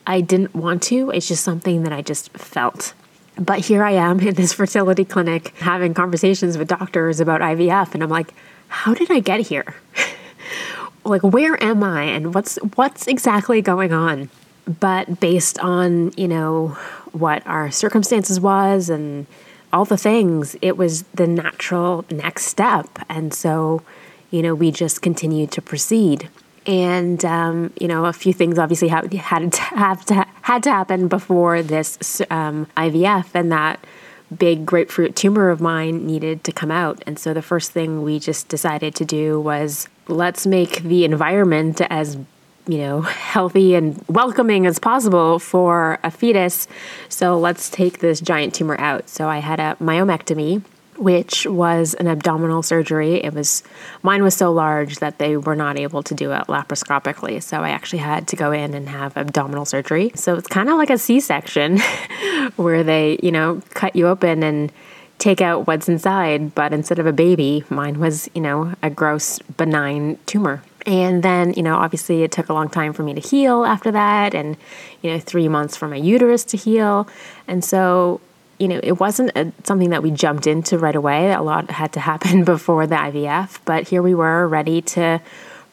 I 0.07 0.21
didn't 0.21 0.54
want 0.54 0.83
to. 0.85 1.11
It's 1.11 1.28
just 1.28 1.45
something 1.45 1.83
that 1.83 1.92
I 1.92 2.02
just 2.02 2.30
felt. 2.33 2.95
But 3.37 3.61
here 3.61 3.85
I 3.85 3.92
am 3.92 4.21
in 4.26 4.35
this 4.35 4.52
fertility 4.52 5.04
clinic 5.04 5.54
having 5.59 5.95
conversations 5.95 6.59
with 6.59 6.69
doctors 6.69 7.21
about 7.21 7.40
IVF 7.40 7.95
and 7.95 8.02
I'm 8.02 8.11
like, 8.11 8.35
how 8.69 8.95
did 8.95 9.11
I 9.11 9.21
get 9.21 9.40
here? 9.40 9.75
like 11.04 11.23
where 11.23 11.61
am 11.62 11.83
I 11.83 12.02
and 12.02 12.35
what's 12.35 12.57
what's 12.76 13.07
exactly 13.07 13.62
going 13.62 13.92
on? 13.92 14.30
But 14.78 15.19
based 15.19 15.59
on, 15.59 16.12
you 16.16 16.28
know, 16.28 16.69
what 17.12 17.45
our 17.47 17.71
circumstances 17.71 18.38
was 18.38 18.88
and 18.88 19.26
all 19.73 19.85
the 19.85 19.97
things, 19.97 20.57
it 20.62 20.76
was 20.76 21.02
the 21.14 21.26
natural 21.26 22.04
next 22.11 22.45
step. 22.45 22.87
And 23.09 23.33
so, 23.33 23.83
you 24.30 24.42
know, 24.42 24.54
we 24.54 24.71
just 24.71 25.02
continued 25.02 25.50
to 25.52 25.62
proceed 25.62 26.28
and 26.66 27.24
um, 27.24 27.72
you 27.80 27.88
know 27.88 28.04
a 28.04 28.12
few 28.12 28.32
things 28.32 28.58
obviously 28.58 28.88
had 28.88 29.12
had 29.14 29.52
to 29.52 29.60
have 29.60 30.04
to 30.06 30.26
had 30.42 30.62
to 30.64 30.70
happen 30.70 31.08
before 31.08 31.62
this 31.62 32.20
um, 32.30 32.66
IVF, 32.76 33.28
and 33.34 33.50
that 33.52 33.84
big 34.36 34.64
grapefruit 34.64 35.16
tumor 35.16 35.50
of 35.50 35.60
mine 35.60 36.06
needed 36.06 36.44
to 36.44 36.52
come 36.52 36.70
out. 36.70 37.02
And 37.06 37.18
so 37.18 37.34
the 37.34 37.42
first 37.42 37.72
thing 37.72 38.02
we 38.02 38.18
just 38.18 38.48
decided 38.48 38.94
to 38.96 39.04
do 39.04 39.40
was 39.40 39.88
let's 40.06 40.46
make 40.46 40.82
the 40.82 41.04
environment 41.04 41.80
as 41.90 42.16
you 42.66 42.78
know 42.78 43.00
healthy 43.00 43.74
and 43.74 44.02
welcoming 44.08 44.66
as 44.66 44.78
possible 44.78 45.38
for 45.38 45.98
a 46.04 46.10
fetus. 46.10 46.68
So 47.08 47.38
let's 47.38 47.70
take 47.70 47.98
this 47.98 48.20
giant 48.20 48.54
tumor 48.54 48.78
out. 48.78 49.08
So 49.08 49.28
I 49.28 49.38
had 49.38 49.60
a 49.60 49.76
myomectomy 49.80 50.62
which 51.00 51.47
was 51.47 51.95
an 51.95 52.07
abdominal 52.07 52.62
surgery. 52.62 53.25
It 53.25 53.33
was 53.33 53.62
mine 54.02 54.23
was 54.23 54.35
so 54.37 54.52
large 54.52 54.97
that 54.97 55.19
they 55.19 55.38
were 55.38 55.57
not 55.57 55.78
able 55.78 56.02
to 56.02 56.14
do 56.14 56.30
it 56.33 56.47
laparoscopically. 56.47 57.42
So 57.42 57.62
I 57.62 57.71
actually 57.71 58.00
had 58.00 58.28
to 58.28 58.37
go 58.37 58.52
in 58.52 58.75
and 58.75 58.87
have 58.87 59.16
abdominal 59.16 59.64
surgery. 59.64 60.12
So 60.14 60.35
it's 60.35 60.47
kind 60.47 60.69
of 60.69 60.76
like 60.76 60.90
a 60.90 60.99
C-section 60.99 61.78
where 62.57 62.85
they, 62.85 63.19
you 63.23 63.33
know, 63.33 63.62
cut 63.71 63.97
you 63.97 64.09
open 64.09 64.42
and 64.42 64.71
take 65.16 65.40
out 65.40 65.66
what's 65.66 65.88
inside, 65.88 66.54
but 66.54 66.73
instead 66.73 66.99
of 66.99 67.07
a 67.07 67.12
baby, 67.12 67.64
mine 67.71 67.99
was, 67.99 68.28
you 68.35 68.40
know, 68.40 68.75
a 68.83 68.90
gross 68.90 69.38
benign 69.38 70.19
tumor. 70.26 70.62
And 70.87 71.23
then, 71.23 71.52
you 71.52 71.62
know, 71.62 71.76
obviously 71.76 72.23
it 72.23 72.33
took 72.33 72.49
a 72.49 72.54
long 72.54 72.71
time 72.71 72.92
for 72.95 73.02
me 73.02 73.12
to 73.14 73.21
heal 73.21 73.64
after 73.64 73.90
that, 73.90 74.35
and, 74.35 74.57
you 75.02 75.11
know, 75.11 75.19
three 75.19 75.47
months 75.47 75.76
for 75.76 75.88
my 75.88 75.97
uterus 75.97 76.45
to 76.45 76.57
heal. 76.57 77.07
And 77.47 77.62
so 77.62 78.21
you 78.60 78.68
know, 78.68 78.78
it 78.82 79.00
wasn't 79.00 79.32
a, 79.34 79.52
something 79.64 79.90
that 79.90 80.02
we 80.02 80.10
jumped 80.10 80.46
into 80.46 80.78
right 80.78 80.94
away. 80.94 81.32
A 81.32 81.40
lot 81.40 81.70
had 81.70 81.92
to 81.94 82.00
happen 82.00 82.44
before 82.54 82.86
the 82.86 82.96
IVF, 82.96 83.58
but 83.64 83.88
here 83.88 84.02
we 84.02 84.14
were 84.14 84.46
ready 84.46 84.82
to 84.82 85.20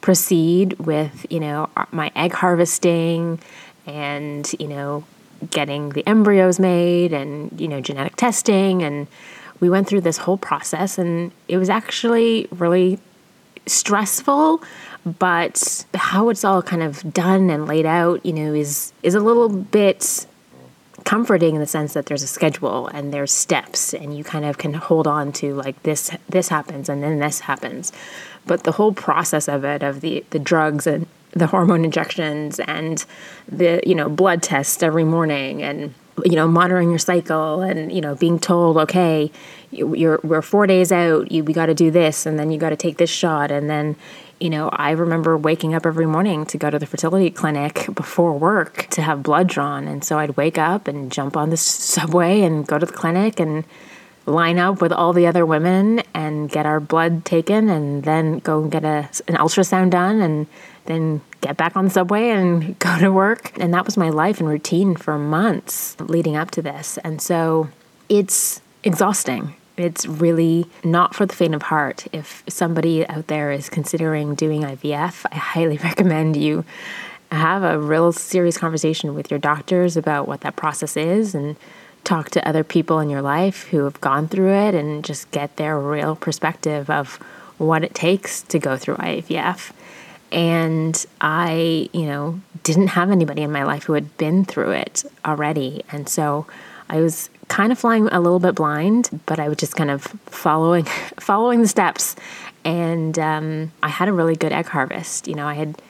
proceed 0.00 0.72
with, 0.78 1.26
you 1.28 1.38
know, 1.38 1.68
uh, 1.76 1.84
my 1.92 2.10
egg 2.16 2.32
harvesting 2.32 3.38
and, 3.86 4.50
you 4.58 4.68
know, 4.68 5.04
getting 5.50 5.90
the 5.90 6.06
embryos 6.06 6.58
made 6.58 7.12
and, 7.12 7.60
you 7.60 7.68
know, 7.68 7.80
genetic 7.80 8.16
testing. 8.16 8.82
And 8.82 9.06
we 9.60 9.68
went 9.68 9.86
through 9.86 10.00
this 10.00 10.18
whole 10.18 10.38
process 10.38 10.98
and 10.98 11.30
it 11.46 11.58
was 11.58 11.68
actually 11.68 12.48
really 12.50 12.98
stressful 13.66 14.62
but 15.04 15.84
how 15.94 16.28
it's 16.30 16.42
all 16.42 16.62
kind 16.62 16.82
of 16.82 17.12
done 17.12 17.50
and 17.50 17.66
laid 17.66 17.84
out 17.84 18.24
you 18.24 18.32
know 18.32 18.54
is 18.54 18.94
is 19.02 19.14
a 19.14 19.20
little 19.20 19.48
bit 19.48 20.26
comforting 21.08 21.54
in 21.54 21.60
the 21.62 21.66
sense 21.66 21.94
that 21.94 22.04
there's 22.04 22.22
a 22.22 22.26
schedule 22.26 22.86
and 22.88 23.14
there's 23.14 23.32
steps 23.32 23.94
and 23.94 24.14
you 24.14 24.22
kind 24.22 24.44
of 24.44 24.58
can 24.58 24.74
hold 24.74 25.06
on 25.06 25.32
to 25.32 25.54
like 25.54 25.82
this 25.82 26.10
this 26.28 26.48
happens 26.50 26.86
and 26.90 27.02
then 27.02 27.18
this 27.18 27.40
happens. 27.40 27.92
But 28.46 28.64
the 28.64 28.72
whole 28.72 28.92
process 28.92 29.48
of 29.48 29.64
it 29.64 29.82
of 29.82 30.02
the 30.02 30.22
the 30.28 30.38
drugs 30.38 30.86
and 30.86 31.06
the 31.30 31.46
hormone 31.46 31.86
injections 31.86 32.60
and 32.60 33.06
the 33.48 33.80
you 33.86 33.94
know 33.94 34.10
blood 34.10 34.42
tests 34.42 34.82
every 34.82 35.04
morning 35.04 35.62
and 35.62 35.94
you 36.24 36.36
know 36.36 36.48
monitoring 36.48 36.90
your 36.90 36.98
cycle 36.98 37.60
and 37.60 37.92
you 37.92 38.00
know 38.00 38.14
being 38.14 38.38
told 38.38 38.76
okay 38.76 39.30
you're 39.70 40.20
we're 40.22 40.42
4 40.42 40.66
days 40.66 40.92
out 40.92 41.30
you 41.30 41.44
we 41.44 41.52
got 41.52 41.66
to 41.66 41.74
do 41.74 41.90
this 41.90 42.26
and 42.26 42.38
then 42.38 42.50
you 42.50 42.58
got 42.58 42.70
to 42.70 42.76
take 42.76 42.98
this 42.98 43.10
shot 43.10 43.50
and 43.50 43.68
then 43.68 43.96
you 44.40 44.50
know, 44.50 44.68
I 44.72 44.92
remember 44.92 45.36
waking 45.36 45.74
up 45.74 45.84
every 45.84 46.06
morning 46.06 46.46
to 46.46 46.58
go 46.58 46.70
to 46.70 46.78
the 46.78 46.86
fertility 46.86 47.30
clinic 47.30 47.86
before 47.94 48.38
work 48.38 48.86
to 48.90 49.02
have 49.02 49.22
blood 49.22 49.48
drawn. 49.48 49.88
And 49.88 50.04
so 50.04 50.18
I'd 50.18 50.36
wake 50.36 50.58
up 50.58 50.86
and 50.86 51.10
jump 51.10 51.36
on 51.36 51.50
the 51.50 51.56
subway 51.56 52.42
and 52.42 52.66
go 52.66 52.78
to 52.78 52.86
the 52.86 52.92
clinic 52.92 53.40
and 53.40 53.64
line 54.26 54.58
up 54.58 54.80
with 54.80 54.92
all 54.92 55.12
the 55.12 55.26
other 55.26 55.44
women 55.44 56.02
and 56.14 56.50
get 56.50 56.66
our 56.66 56.80
blood 56.80 57.24
taken 57.24 57.68
and 57.68 58.04
then 58.04 58.38
go 58.38 58.62
and 58.62 58.70
get 58.70 58.84
a, 58.84 59.08
an 59.26 59.34
ultrasound 59.36 59.90
done 59.90 60.20
and 60.20 60.46
then 60.88 61.20
get 61.40 61.56
back 61.56 61.76
on 61.76 61.84
the 61.84 61.90
subway 61.90 62.30
and 62.30 62.78
go 62.80 62.98
to 62.98 63.12
work. 63.12 63.56
And 63.58 63.72
that 63.72 63.84
was 63.84 63.96
my 63.96 64.10
life 64.10 64.40
and 64.40 64.48
routine 64.48 64.96
for 64.96 65.16
months 65.16 65.96
leading 66.00 66.36
up 66.36 66.50
to 66.52 66.62
this. 66.62 66.98
And 66.98 67.22
so 67.22 67.68
it's 68.08 68.60
exhausting 68.82 69.54
it's 69.78 70.06
really 70.06 70.66
not 70.82 71.14
for 71.14 71.24
the 71.24 71.34
faint 71.34 71.54
of 71.54 71.62
heart. 71.62 72.06
If 72.12 72.42
somebody 72.48 73.06
out 73.08 73.28
there 73.28 73.52
is 73.52 73.70
considering 73.70 74.34
doing 74.34 74.62
IVF, 74.62 75.24
I 75.30 75.36
highly 75.36 75.78
recommend 75.84 76.36
you 76.36 76.64
have 77.30 77.62
a 77.62 77.78
real 77.78 78.12
serious 78.12 78.58
conversation 78.58 79.14
with 79.14 79.30
your 79.30 79.38
doctors 79.38 79.96
about 79.96 80.26
what 80.26 80.40
that 80.40 80.56
process 80.56 80.96
is 80.96 81.34
and 81.34 81.56
talk 82.04 82.30
to 82.30 82.48
other 82.48 82.64
people 82.64 83.00
in 83.00 83.10
your 83.10 83.22
life 83.22 83.64
who 83.68 83.84
have 83.84 84.00
gone 84.00 84.28
through 84.28 84.52
it 84.52 84.74
and 84.74 85.04
just 85.04 85.30
get 85.30 85.56
their 85.56 85.78
real 85.78 86.16
perspective 86.16 86.88
of 86.88 87.16
what 87.58 87.84
it 87.84 87.94
takes 87.94 88.42
to 88.42 88.58
go 88.58 88.76
through 88.76 88.96
IVF. 88.96 89.72
And 90.30 91.06
I, 91.20 91.88
you 91.92 92.06
know, 92.06 92.40
didn't 92.62 92.88
have 92.88 93.10
anybody 93.10 93.42
in 93.42 93.50
my 93.50 93.64
life 93.64 93.84
who 93.84 93.94
had 93.94 94.16
been 94.18 94.44
through 94.44 94.72
it 94.72 95.04
already. 95.24 95.82
And 95.90 96.08
so 96.08 96.46
I 96.90 97.00
was 97.00 97.30
kind 97.48 97.72
of 97.72 97.78
flying 97.78 98.08
a 98.08 98.20
little 98.20 98.40
bit 98.40 98.54
blind, 98.54 99.20
but 99.26 99.38
I 99.38 99.48
was 99.48 99.58
just 99.58 99.76
kind 99.76 99.90
of 99.90 100.02
following 100.26 100.84
following 101.20 101.62
the 101.62 101.68
steps. 101.68 102.16
And 102.64 103.18
um, 103.18 103.72
I 103.82 103.88
had 103.88 104.08
a 104.08 104.12
really 104.12 104.36
good 104.36 104.52
egg 104.52 104.66
harvest. 104.66 105.28
You 105.28 105.34
know, 105.34 105.46
I 105.46 105.54
had 105.54 105.80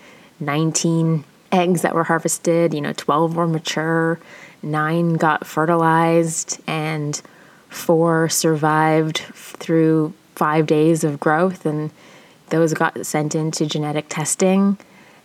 19 0.41 1.25
eggs 1.51 1.83
that 1.83 1.95
were 1.95 2.05
harvested. 2.05 2.75
You 2.75 2.81
know, 2.81 2.93
12 2.93 3.37
were 3.37 3.47
mature, 3.47 4.21
nine 4.63 5.15
got 5.15 5.47
fertilized, 5.47 6.61
and 6.67 7.21
four 7.69 8.29
survived 8.29 9.19
through 9.19 10.13
five 10.35 10.67
days 10.67 11.05
of 11.05 11.19
growth. 11.19 11.67
And 11.67 11.91
those 12.51 12.75
got 12.75 13.07
sent 13.07 13.35
into 13.35 13.67
genetic 13.67 14.07
testing. 14.09 14.79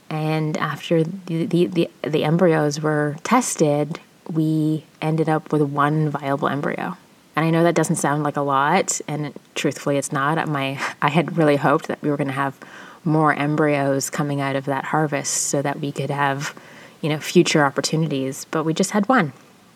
And 0.10 0.58
after 0.58 1.04
the, 1.04 1.46
the, 1.46 1.66
the, 1.66 1.90
the 2.04 2.24
embryos 2.24 2.80
were 2.80 3.16
tested, 3.24 4.00
we 4.32 4.86
ended 5.02 5.30
up 5.30 5.52
with 5.52 5.62
one 5.62 6.10
viable 6.10 6.48
embryo. 6.48 6.98
And 7.36 7.46
I 7.46 7.50
know 7.50 7.64
that 7.64 7.74
doesn't 7.74 7.96
sound 7.96 8.22
like 8.22 8.38
a 8.38 8.42
lot, 8.42 9.02
and 9.08 9.34
truthfully, 9.56 9.98
it's 9.98 10.12
not. 10.12 10.48
My 10.48 10.80
I 11.02 11.10
had 11.10 11.36
really 11.36 11.56
hoped 11.56 11.88
that 11.88 12.00
we 12.04 12.10
were 12.12 12.18
going 12.18 12.28
to 12.28 12.34
have 12.34 12.56
more 13.04 13.34
embryos 13.34 14.12
coming 14.12 14.40
out 14.40 14.56
of 14.56 14.66
that 14.66 14.86
harvest, 14.86 15.34
so 15.34 15.62
that 15.64 15.80
we 15.80 15.92
could 15.92 16.12
have, 16.12 16.56
you 17.02 17.10
know, 17.10 17.20
future 17.20 17.66
opportunities. 17.66 18.46
But 18.52 18.66
we 18.66 18.74
just 18.76 18.92
had 18.92 19.10
one. 19.10 19.34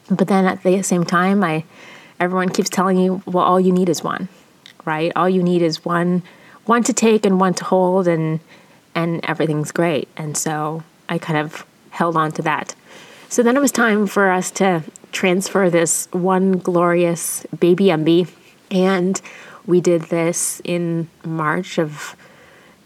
But 0.07 0.27
then 0.27 0.45
at 0.45 0.61
the 0.61 0.83
same 0.83 1.03
time, 1.03 1.43
I 1.43 1.63
everyone 2.19 2.49
keeps 2.49 2.69
telling 2.69 2.99
you, 2.99 3.23
well, 3.25 3.43
all 3.43 3.59
you 3.59 3.71
need 3.71 3.89
is 3.89 4.03
one, 4.03 4.29
right? 4.85 5.11
All 5.15 5.27
you 5.27 5.41
need 5.41 5.63
is 5.63 5.83
one, 5.83 6.21
one 6.67 6.83
to 6.83 6.93
take 6.93 7.25
and 7.25 7.39
one 7.39 7.53
to 7.55 7.63
hold, 7.63 8.07
and 8.07 8.39
and 8.95 9.19
everything's 9.23 9.71
great. 9.71 10.07
And 10.17 10.37
so 10.37 10.83
I 11.09 11.17
kind 11.17 11.39
of 11.39 11.65
held 11.91 12.15
on 12.15 12.31
to 12.33 12.41
that. 12.43 12.75
So 13.29 13.43
then 13.43 13.57
it 13.57 13.59
was 13.59 13.71
time 13.71 14.07
for 14.07 14.31
us 14.31 14.51
to 14.51 14.83
transfer 15.11 15.69
this 15.69 16.07
one 16.11 16.53
glorious 16.53 17.45
baby 17.59 17.85
MB. 17.85 18.29
And 18.71 19.21
we 19.65 19.81
did 19.81 20.03
this 20.03 20.61
in 20.63 21.09
March 21.25 21.77
of 21.77 22.15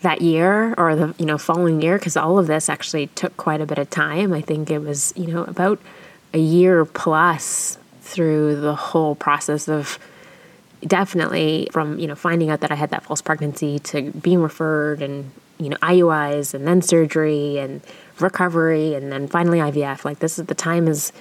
that 0.02 0.22
year 0.22 0.74
or 0.78 0.96
the 0.96 1.14
you 1.18 1.26
know 1.26 1.38
following 1.38 1.82
year 1.82 1.98
because 1.98 2.18
all 2.18 2.40
of 2.40 2.48
this 2.48 2.70
actually 2.70 3.08
took 3.08 3.38
quite 3.38 3.62
a 3.62 3.66
bit 3.66 3.78
of 3.78 3.90
time. 3.90 4.34
I 4.34 4.42
think 4.42 4.72
it 4.72 4.80
was 4.80 5.14
you 5.16 5.28
know 5.28 5.44
about 5.44 5.80
a 6.34 6.40
year 6.40 6.86
plus 6.86 7.78
through 8.02 8.60
the 8.60 8.76
whole 8.76 9.16
process 9.16 9.68
of 9.68 10.00
definitely 10.86 11.68
from 11.72 12.00
you 12.00 12.08
know 12.08 12.16
finding 12.16 12.50
out 12.50 12.62
that 12.62 12.72
I 12.72 12.76
had 12.76 12.90
that 12.92 13.04
false 13.04 13.22
pregnancy 13.22 13.80
to 13.80 14.12
being 14.12 14.42
referred 14.42 15.02
and 15.02 15.32
you 15.58 15.70
know 15.70 15.78
IUIs 15.78 16.54
and 16.54 16.68
then 16.68 16.82
surgery 16.82 17.58
and 17.58 17.82
recovery 18.20 18.94
and 18.94 19.12
then 19.12 19.28
finally 19.28 19.60
IVF. 19.60 20.06
Like 20.06 20.20
this 20.20 20.40
is 20.40 20.46
the 20.46 20.56
time 20.56 20.88
is 20.88 21.14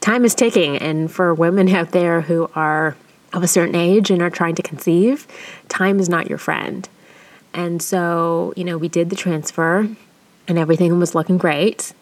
time 0.00 0.24
is 0.24 0.34
ticking 0.34 0.76
and 0.78 1.10
for 1.10 1.34
women 1.34 1.68
out 1.74 1.90
there 1.90 2.22
who 2.22 2.50
are 2.54 2.96
of 3.32 3.42
a 3.42 3.48
certain 3.48 3.76
age 3.76 4.10
and 4.10 4.22
are 4.22 4.30
trying 4.30 4.54
to 4.56 4.62
conceive, 4.62 5.26
time 5.68 6.00
is 6.00 6.08
not 6.08 6.28
your 6.28 6.38
friend. 6.38 6.88
And 7.52 7.82
so, 7.82 8.52
you 8.56 8.64
know, 8.64 8.78
we 8.78 8.88
did 8.88 9.10
the 9.10 9.16
transfer 9.16 9.88
and 10.48 10.58
everything 10.58 10.98
was 10.98 11.14
looking 11.14 11.38
great. 11.38 11.92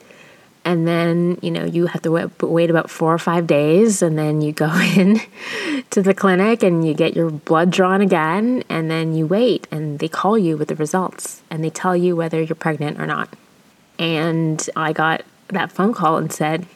And 0.69 0.87
then, 0.87 1.39
you 1.41 1.51
know, 1.51 1.65
you 1.65 1.87
have 1.87 2.03
to 2.03 2.11
wait, 2.11 2.43
wait 2.43 2.69
about 2.69 2.91
four 2.91 3.15
or 3.15 3.19
five 3.19 3.47
days, 3.47 4.03
and 4.03 4.19
then 4.19 4.43
you 4.43 4.53
go 4.53 4.71
in 4.97 5.19
to 5.89 6.03
the 6.03 6.13
clinic 6.13 6.63
and 6.63 6.87
you 6.87 6.93
get 6.93 7.17
your 7.17 7.31
blood 7.31 7.71
drawn 7.71 8.03
again, 8.03 8.63
and 8.69 8.91
then 8.91 9.15
you 9.15 9.27
wait, 9.27 9.67
and 9.71 9.99
they 9.99 10.09
call 10.09 10.37
you 10.37 10.59
with 10.59 10.69
the 10.69 10.75
results, 10.75 11.41
and 11.51 11.65
they 11.65 11.71
tell 11.71 11.97
you 11.97 12.15
whether 12.15 12.43
you're 12.43 12.55
pregnant 12.55 13.01
or 13.01 13.07
not. 13.07 13.33
And 13.99 14.69
I 14.77 14.93
got 14.93 15.23
that 15.49 15.73
phone 15.73 15.95
call 15.95 16.19
and 16.19 16.31
said, 16.31 16.67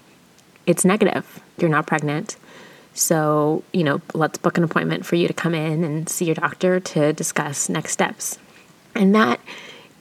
It's 0.67 0.87
negative. 0.87 1.41
You're 1.59 1.69
not 1.69 1.87
pregnant. 1.87 2.37
So, 2.95 3.63
you 3.75 3.85
know, 3.85 4.01
let's 4.15 4.39
book 4.39 4.57
an 4.57 4.65
appointment 4.65 5.05
for 5.05 5.17
you 5.17 5.29
to 5.29 5.35
come 5.35 5.55
in 5.55 5.85
and 5.85 6.09
see 6.09 6.25
your 6.25 6.35
doctor 6.35 6.81
to 6.81 7.13
discuss 7.13 7.69
next 7.69 7.93
steps. 7.93 8.39
And 8.95 9.15
that 9.15 9.39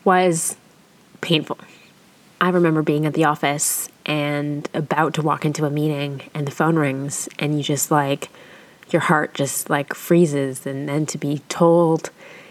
was 0.05 0.55
painful. 1.19 1.57
I 2.41 2.50
remember 2.50 2.81
being 2.81 3.05
at 3.05 3.13
the 3.13 3.25
office 3.25 3.88
and 4.03 4.67
about 4.74 5.13
to 5.13 5.21
walk 5.21 5.45
into 5.45 5.65
a 5.65 5.69
meeting 5.69 6.24
and 6.33 6.48
the 6.48 6.51
phone 6.51 6.75
rings 6.75 7.29
and 7.38 7.55
you 7.55 7.62
just 7.62 7.91
like, 7.91 8.29
your 8.89 9.01
heart 9.03 9.36
just 9.36 9.69
like 9.69 9.93
freezes. 9.93 10.65
And 10.65 10.89
then 10.89 11.05
to 11.05 11.19
be 11.19 11.43
told, 11.50 12.10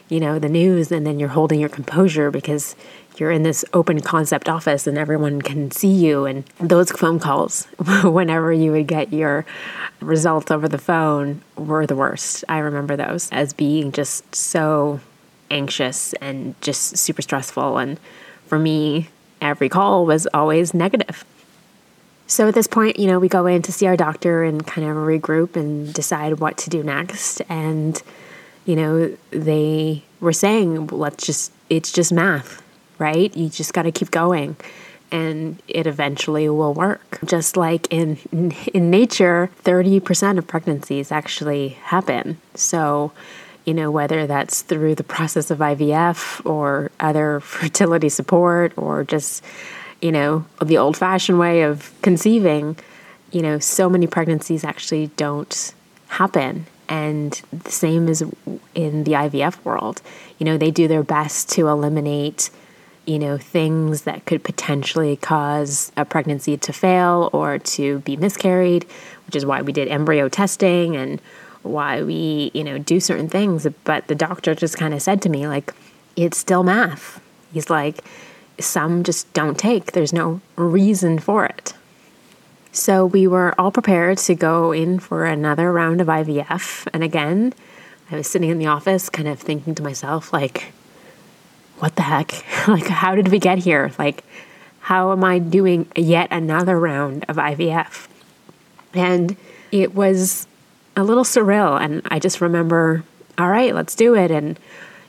you 0.08 0.20
know, 0.20 0.38
the 0.38 0.48
news 0.48 0.92
and 0.92 1.04
then 1.04 1.18
you're 1.18 1.30
holding 1.30 1.58
your 1.58 1.68
composure 1.68 2.30
because 2.30 2.76
you're 3.16 3.32
in 3.32 3.42
this 3.42 3.64
open 3.74 4.00
concept 4.00 4.48
office 4.48 4.86
and 4.86 4.96
everyone 4.96 5.42
can 5.42 5.72
see 5.72 5.92
you. 5.92 6.24
And 6.24 6.44
those 6.60 6.92
phone 6.92 7.18
calls, 7.18 7.64
whenever 8.04 8.52
you 8.52 8.70
would 8.70 8.86
get 8.86 9.12
your 9.12 9.44
results 10.00 10.52
over 10.52 10.68
the 10.68 10.78
phone, 10.78 11.42
were 11.56 11.84
the 11.84 11.96
worst. 11.96 12.44
I 12.48 12.58
remember 12.58 12.94
those 12.94 13.28
as 13.32 13.52
being 13.52 13.90
just 13.90 14.36
so 14.36 15.00
anxious 15.50 16.12
and 16.14 16.54
just 16.60 16.96
super 16.96 17.22
stressful. 17.22 17.78
And 17.78 17.98
for 18.46 18.58
me, 18.58 19.08
every 19.40 19.68
call 19.68 20.06
was 20.06 20.26
always 20.32 20.74
negative. 20.74 21.24
So 22.26 22.48
at 22.48 22.54
this 22.54 22.68
point, 22.68 22.98
you 22.98 23.06
know, 23.06 23.18
we 23.18 23.28
go 23.28 23.46
in 23.46 23.62
to 23.62 23.72
see 23.72 23.86
our 23.86 23.96
doctor 23.96 24.44
and 24.44 24.64
kind 24.64 24.86
of 24.86 24.96
regroup 24.96 25.56
and 25.56 25.92
decide 25.92 26.38
what 26.38 26.56
to 26.58 26.70
do 26.70 26.82
next. 26.82 27.42
And 27.48 28.00
you 28.64 28.76
know, 28.76 29.16
they 29.30 30.04
were 30.20 30.32
saying, 30.32 30.88
let's 30.88 31.26
just, 31.26 31.52
it's 31.68 31.90
just 31.90 32.12
math, 32.12 32.62
right? 32.98 33.34
You 33.36 33.48
just 33.48 33.72
got 33.72 33.82
to 33.82 33.92
keep 33.92 34.10
going 34.10 34.56
and 35.10 35.60
it 35.66 35.86
eventually 35.86 36.48
will 36.48 36.74
work. 36.74 37.18
Just 37.24 37.56
like 37.56 37.92
in 37.92 38.16
in 38.72 38.90
nature, 38.90 39.50
30% 39.64 40.38
of 40.38 40.46
pregnancies 40.46 41.10
actually 41.10 41.70
happen. 41.70 42.40
So, 42.54 43.12
you 43.64 43.74
know, 43.74 43.90
whether 43.90 44.26
that's 44.26 44.62
through 44.62 44.94
the 44.94 45.04
process 45.04 45.50
of 45.50 45.58
IVF 45.58 46.44
or 46.44 46.90
other 47.00 47.40
fertility 47.40 48.08
support 48.08 48.72
or 48.76 49.04
just, 49.04 49.44
you 50.00 50.12
know, 50.12 50.44
the 50.62 50.78
old-fashioned 50.78 51.38
way 51.38 51.62
of 51.62 51.92
conceiving, 52.02 52.76
you 53.30 53.42
know, 53.42 53.58
so 53.58 53.88
many 53.88 54.06
pregnancies 54.06 54.64
actually 54.64 55.08
don't 55.16 55.74
happen. 56.08 56.66
And 56.88 57.40
the 57.52 57.70
same 57.70 58.08
is 58.08 58.22
in 58.74 59.04
the 59.04 59.12
IVF 59.12 59.64
world. 59.64 60.02
You 60.38 60.46
know, 60.46 60.58
they 60.58 60.72
do 60.72 60.88
their 60.88 61.04
best 61.04 61.48
to 61.50 61.68
eliminate 61.68 62.50
you 63.06 63.18
know, 63.18 63.38
things 63.38 64.02
that 64.02 64.24
could 64.24 64.44
potentially 64.44 65.16
cause 65.16 65.90
a 65.96 66.04
pregnancy 66.04 66.56
to 66.56 66.72
fail 66.72 67.30
or 67.32 67.58
to 67.58 67.98
be 68.00 68.16
miscarried, 68.16 68.84
which 69.26 69.34
is 69.34 69.46
why 69.46 69.62
we 69.62 69.72
did 69.72 69.88
embryo 69.88 70.28
testing 70.28 70.96
and 70.96 71.20
why 71.62 72.02
we, 72.02 72.50
you 72.54 72.64
know, 72.64 72.78
do 72.78 73.00
certain 73.00 73.28
things. 73.28 73.66
But 73.84 74.08
the 74.08 74.14
doctor 74.14 74.54
just 74.54 74.78
kind 74.78 74.94
of 74.94 75.02
said 75.02 75.22
to 75.22 75.28
me, 75.28 75.46
like, 75.46 75.72
it's 76.16 76.38
still 76.38 76.62
math. 76.62 77.20
He's 77.52 77.70
like, 77.70 78.04
some 78.58 79.04
just 79.04 79.32
don't 79.32 79.58
take, 79.58 79.92
there's 79.92 80.12
no 80.12 80.40
reason 80.56 81.18
for 81.18 81.46
it. 81.46 81.74
So 82.72 83.04
we 83.04 83.26
were 83.26 83.58
all 83.58 83.72
prepared 83.72 84.18
to 84.18 84.34
go 84.34 84.70
in 84.70 85.00
for 85.00 85.24
another 85.24 85.72
round 85.72 86.00
of 86.00 86.06
IVF. 86.06 86.86
And 86.92 87.02
again, 87.02 87.52
I 88.10 88.16
was 88.16 88.28
sitting 88.28 88.50
in 88.50 88.58
the 88.58 88.66
office 88.66 89.08
kind 89.08 89.26
of 89.26 89.40
thinking 89.40 89.74
to 89.74 89.82
myself, 89.82 90.32
like, 90.32 90.72
what 91.78 91.96
the 91.96 92.02
heck? 92.02 92.44
like, 92.68 92.86
how 92.86 93.14
did 93.14 93.28
we 93.28 93.38
get 93.38 93.58
here? 93.58 93.90
Like, 93.98 94.24
how 94.80 95.12
am 95.12 95.24
I 95.24 95.38
doing 95.38 95.88
yet 95.96 96.28
another 96.30 96.78
round 96.78 97.24
of 97.28 97.36
IVF? 97.36 98.06
And 98.94 99.36
it 99.72 99.94
was 99.94 100.46
a 100.96 101.04
little 101.04 101.24
surreal. 101.24 101.80
And 101.80 102.02
I 102.06 102.18
just 102.18 102.40
remember, 102.40 103.04
all 103.38 103.48
right, 103.48 103.74
let's 103.74 103.94
do 103.94 104.14
it. 104.14 104.30
And, 104.30 104.58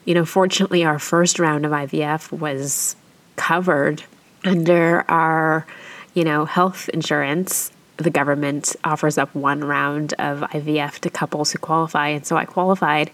you 0.06 0.14
know, 0.14 0.26
fortunately, 0.26 0.84
our 0.84 1.00
first 1.00 1.40
round 1.40 1.66
of 1.66 1.72
IVF 1.72 2.32
was 2.32 2.96
covered 3.36 4.04
under 4.44 5.04
our, 5.10 5.66
you 6.14 6.24
know, 6.24 6.46
health 6.46 6.90
insurance. 6.90 7.72
The 7.98 8.10
government 8.10 8.76
offers 8.84 9.18
up 9.18 9.34
one 9.36 9.64
round 9.64 10.14
of 10.14 10.40
IVF 10.40 11.00
to 11.00 11.10
couples 11.10 11.52
who 11.52 11.60
qualify. 11.60 12.10
And 12.10 12.26
so 12.26 12.36
I 12.38 12.46
qualified 12.46 13.12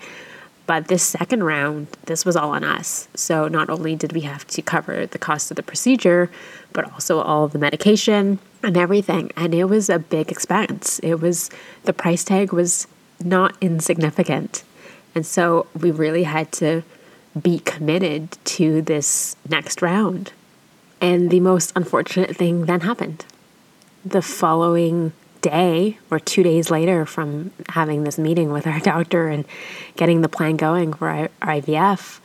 but 0.67 0.89
this 0.89 1.01
second 1.01 1.43
round, 1.43 1.87
this 2.05 2.25
was 2.25 2.35
all 2.35 2.51
on 2.51 2.63
us. 2.63 3.07
So 3.15 3.47
not 3.47 3.69
only 3.69 3.95
did 3.95 4.11
we 4.11 4.21
have 4.21 4.45
to 4.47 4.61
cover 4.61 5.05
the 5.05 5.17
cost 5.17 5.49
of 5.49 5.55
the 5.55 5.63
procedure, 5.63 6.29
but 6.73 6.91
also 6.91 7.21
all 7.21 7.45
of 7.45 7.53
the 7.53 7.59
medication 7.59 8.39
and 8.61 8.77
everything. 8.77 9.31
And 9.37 9.55
it 9.55 9.63
was 9.63 9.89
a 9.89 9.97
big 9.97 10.29
expense. 10.29 10.99
It 10.99 11.15
was, 11.21 11.49
the 11.83 11.93
price 11.93 12.25
tag 12.25 12.51
was 12.51 12.85
not 13.23 13.55
insignificant. 13.61 14.63
And 15.15 15.25
so 15.25 15.67
we 15.79 15.89
really 15.89 16.23
had 16.23 16.51
to 16.53 16.83
be 17.41 17.59
committed 17.59 18.37
to 18.43 18.81
this 18.81 19.37
next 19.49 19.81
round. 19.81 20.33
And 20.99 21.29
the 21.29 21.39
most 21.39 21.71
unfortunate 21.77 22.35
thing 22.35 22.65
then 22.65 22.81
happened. 22.81 23.23
The 24.03 24.21
following 24.21 25.13
day 25.49 25.97
or 26.11 26.19
two 26.19 26.43
days 26.43 26.69
later 26.69 27.05
from 27.05 27.51
having 27.69 28.03
this 28.03 28.17
meeting 28.17 28.51
with 28.51 28.67
our 28.67 28.79
doctor 28.93 29.27
and 29.27 29.45
getting 29.95 30.21
the 30.21 30.29
plan 30.29 30.57
going 30.57 30.93
for 30.93 31.29
IVF, 31.41 32.19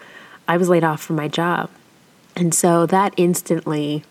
I 0.49 0.57
was 0.57 0.69
laid 0.69 0.85
off 0.85 1.02
from 1.02 1.17
my 1.17 1.29
job. 1.29 1.71
And 2.37 2.55
so 2.55 2.87
that 2.87 3.14
instantly 3.17 4.05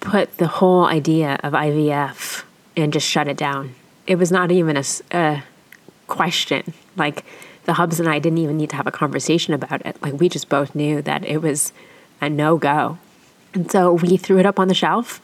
put 0.00 0.36
the 0.38 0.46
whole 0.46 0.84
idea 0.84 1.38
of 1.42 1.52
IVF 1.52 2.44
and 2.76 2.92
just 2.92 3.08
shut 3.08 3.28
it 3.28 3.36
down. 3.36 3.74
It 4.06 4.16
was 4.16 4.30
not 4.30 4.50
even 4.50 4.76
a, 4.76 4.84
a 5.12 5.42
question. 6.06 6.74
Like 6.96 7.24
the 7.64 7.74
hubs 7.74 8.00
and 8.00 8.08
I 8.08 8.18
didn't 8.18 8.38
even 8.38 8.56
need 8.56 8.70
to 8.70 8.76
have 8.76 8.86
a 8.86 8.92
conversation 8.92 9.54
about 9.54 9.84
it. 9.86 10.00
Like 10.02 10.14
we 10.14 10.28
just 10.28 10.48
both 10.48 10.74
knew 10.74 11.00
that 11.02 11.24
it 11.24 11.38
was 11.38 11.72
a 12.20 12.28
no 12.28 12.58
go. 12.58 12.98
And 13.54 13.70
so 13.70 13.94
we 13.94 14.16
threw 14.16 14.38
it 14.38 14.46
up 14.46 14.58
on 14.58 14.68
the 14.68 14.74
shelf 14.74 15.22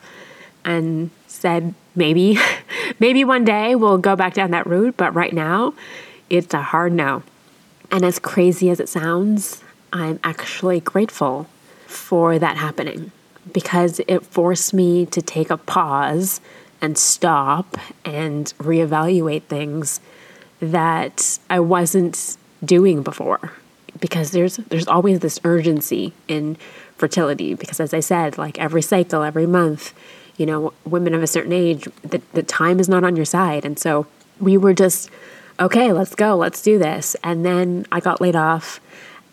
and 0.64 1.11
said 1.40 1.74
maybe 1.94 2.38
maybe 2.98 3.24
one 3.24 3.44
day 3.44 3.74
we'll 3.74 3.98
go 3.98 4.16
back 4.16 4.35
down 4.35 4.50
that 4.50 4.66
route 4.66 4.96
but 4.96 5.14
right 5.14 5.33
now 5.33 5.74
it's 6.29 6.55
a 6.55 6.62
hard 6.62 6.92
no. 6.92 7.24
And 7.90 8.05
as 8.05 8.20
crazy 8.20 8.70
as 8.70 8.81
it 8.81 8.88
sounds 8.88 9.62
i'm 9.92 10.20
actually 10.22 10.81
grateful 10.81 11.48
for 11.87 12.38
that 12.38 12.57
happening 12.57 13.11
because 13.53 14.00
it 14.07 14.24
forced 14.24 14.72
me 14.72 15.07
to 15.07 15.20
take 15.20 15.50
a 15.50 15.57
pause 15.57 16.40
and 16.81 16.96
stop 16.96 17.76
and 18.05 18.55
reevaluate 18.59 19.42
things 19.44 20.00
that 20.61 21.38
i 21.48 21.59
wasn't 21.59 22.37
doing 22.64 23.03
before. 23.03 23.53
Because 24.00 24.31
there's 24.31 24.57
there's 24.57 24.87
always 24.87 25.20
this 25.20 25.40
urgency 25.44 26.12
in 26.29 26.57
fertility 26.96 27.55
because 27.55 27.81
as 27.81 27.94
i 27.94 28.00
said 28.00 28.37
like 28.37 28.59
every 28.59 28.83
cycle 28.83 29.22
every 29.22 29.46
month 29.46 29.94
you 30.40 30.46
know, 30.46 30.72
women 30.87 31.12
of 31.12 31.22
a 31.22 31.26
certain 31.26 31.53
age, 31.53 31.87
the, 32.00 32.22
the 32.33 32.42
time 32.42 32.81
is 32.81 32.88
not 32.88 33.05
on 33.05 33.14
your 33.14 33.26
side. 33.26 33.66
And 33.66 33.79
so 33.79 34.07
we 34.40 34.57
were 34.57 34.72
just, 34.72 35.11
okay, 35.61 35.92
let's 35.92 36.14
go, 36.14 36.35
let's 36.35 36.62
do 36.62 36.79
this. 36.79 37.14
And 37.22 37.44
then 37.44 37.85
I 37.92 38.00
got 38.00 38.22
laid 38.22 38.35
off 38.35 38.81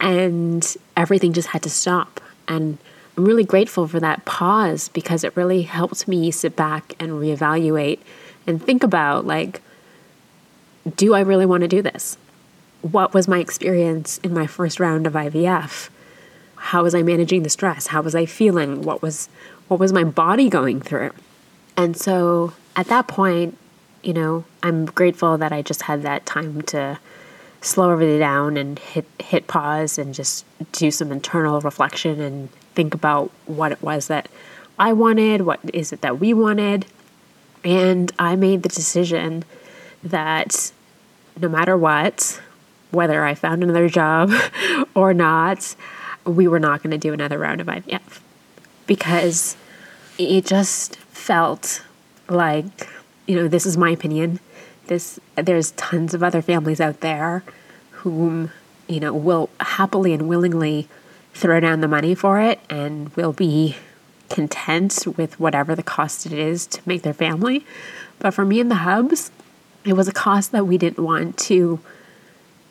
and 0.01 0.75
everything 0.97 1.31
just 1.31 1.47
had 1.47 1.63
to 1.63 1.69
stop. 1.69 2.19
And 2.49 2.77
I'm 3.15 3.23
really 3.23 3.45
grateful 3.45 3.87
for 3.87 4.01
that 4.01 4.25
pause 4.25 4.89
because 4.89 5.23
it 5.23 5.35
really 5.37 5.61
helped 5.61 6.09
me 6.09 6.29
sit 6.29 6.57
back 6.57 6.93
and 6.99 7.11
reevaluate 7.11 7.99
and 8.45 8.61
think 8.61 8.83
about 8.83 9.25
like, 9.25 9.61
do 10.97 11.13
I 11.13 11.21
really 11.21 11.45
want 11.45 11.61
to 11.61 11.69
do 11.69 11.81
this? 11.81 12.17
What 12.81 13.13
was 13.13 13.29
my 13.29 13.39
experience 13.39 14.17
in 14.17 14.33
my 14.33 14.45
first 14.45 14.81
round 14.81 15.07
of 15.07 15.13
IVF? 15.13 15.87
How 16.57 16.83
was 16.83 16.93
I 16.93 17.01
managing 17.01 17.43
the 17.43 17.49
stress? 17.49 17.87
How 17.87 18.01
was 18.01 18.13
I 18.13 18.25
feeling? 18.25 18.81
What 18.81 19.01
was 19.01 19.29
what 19.67 19.79
was 19.79 19.93
my 19.93 20.03
body 20.03 20.49
going 20.49 20.81
through? 20.81 21.11
And 21.75 21.95
so 21.95 22.53
at 22.75 22.87
that 22.87 23.07
point, 23.07 23.57
you 24.01 24.13
know, 24.13 24.45
I'm 24.63 24.85
grateful 24.85 25.37
that 25.37 25.51
I 25.51 25.61
just 25.61 25.83
had 25.83 26.01
that 26.03 26.25
time 26.25 26.61
to 26.63 26.99
slow 27.61 27.91
everything 27.91 28.19
down 28.19 28.55
and 28.55 28.79
hit 28.79 29.05
hit 29.19 29.47
pause 29.47 29.97
and 29.97 30.13
just 30.13 30.45
do 30.71 30.91
some 30.91 31.11
internal 31.11 31.59
reflection 31.61 32.21
and 32.21 32.51
think 32.75 32.93
about 32.93 33.31
what 33.45 33.71
it 33.71 33.81
was 33.81 34.07
that 34.07 34.29
I 34.79 34.93
wanted, 34.93 35.41
what 35.41 35.59
is 35.73 35.91
it 35.91 36.01
that 36.01 36.19
we 36.19 36.33
wanted. 36.33 36.85
And 37.63 38.11
I 38.19 38.35
made 38.35 38.63
the 38.63 38.69
decision 38.69 39.43
that 40.03 40.71
no 41.39 41.49
matter 41.49 41.75
what, 41.75 42.39
whether 42.91 43.25
I 43.25 43.33
found 43.33 43.63
another 43.63 43.89
job 43.89 44.31
or 44.95 45.13
not, 45.13 45.75
we 46.25 46.47
were 46.47 46.59
not 46.59 46.83
going 46.83 46.91
to 46.91 46.97
do 46.97 47.13
another 47.13 47.37
round 47.37 47.59
of 47.59 47.67
IVF 47.67 48.19
because 48.87 49.55
it 50.17 50.45
just 50.45 50.95
felt 50.95 51.83
like, 52.27 52.87
you 53.27 53.35
know, 53.35 53.47
this 53.47 53.65
is 53.65 53.77
my 53.77 53.91
opinion. 53.91 54.39
This 54.87 55.19
there's 55.35 55.71
tons 55.71 56.13
of 56.13 56.23
other 56.23 56.41
families 56.41 56.81
out 56.81 57.01
there 57.01 57.43
whom, 57.91 58.51
you 58.87 58.99
know, 58.99 59.13
will 59.13 59.49
happily 59.59 60.13
and 60.13 60.27
willingly 60.27 60.87
throw 61.33 61.59
down 61.59 61.81
the 61.81 61.87
money 61.87 62.15
for 62.15 62.39
it 62.39 62.59
and 62.69 63.09
will 63.15 63.33
be 63.33 63.75
content 64.29 65.05
with 65.15 65.39
whatever 65.39 65.75
the 65.75 65.83
cost 65.83 66.25
it 66.25 66.33
is 66.33 66.65
to 66.65 66.81
make 66.85 67.03
their 67.03 67.13
family. 67.13 67.65
But 68.19 68.33
for 68.33 68.45
me 68.45 68.59
and 68.59 68.71
the 68.71 68.75
hubs, 68.75 69.31
it 69.85 69.93
was 69.93 70.07
a 70.07 70.13
cost 70.13 70.51
that 70.51 70.65
we 70.65 70.77
didn't 70.77 71.03
want 71.03 71.37
to 71.37 71.79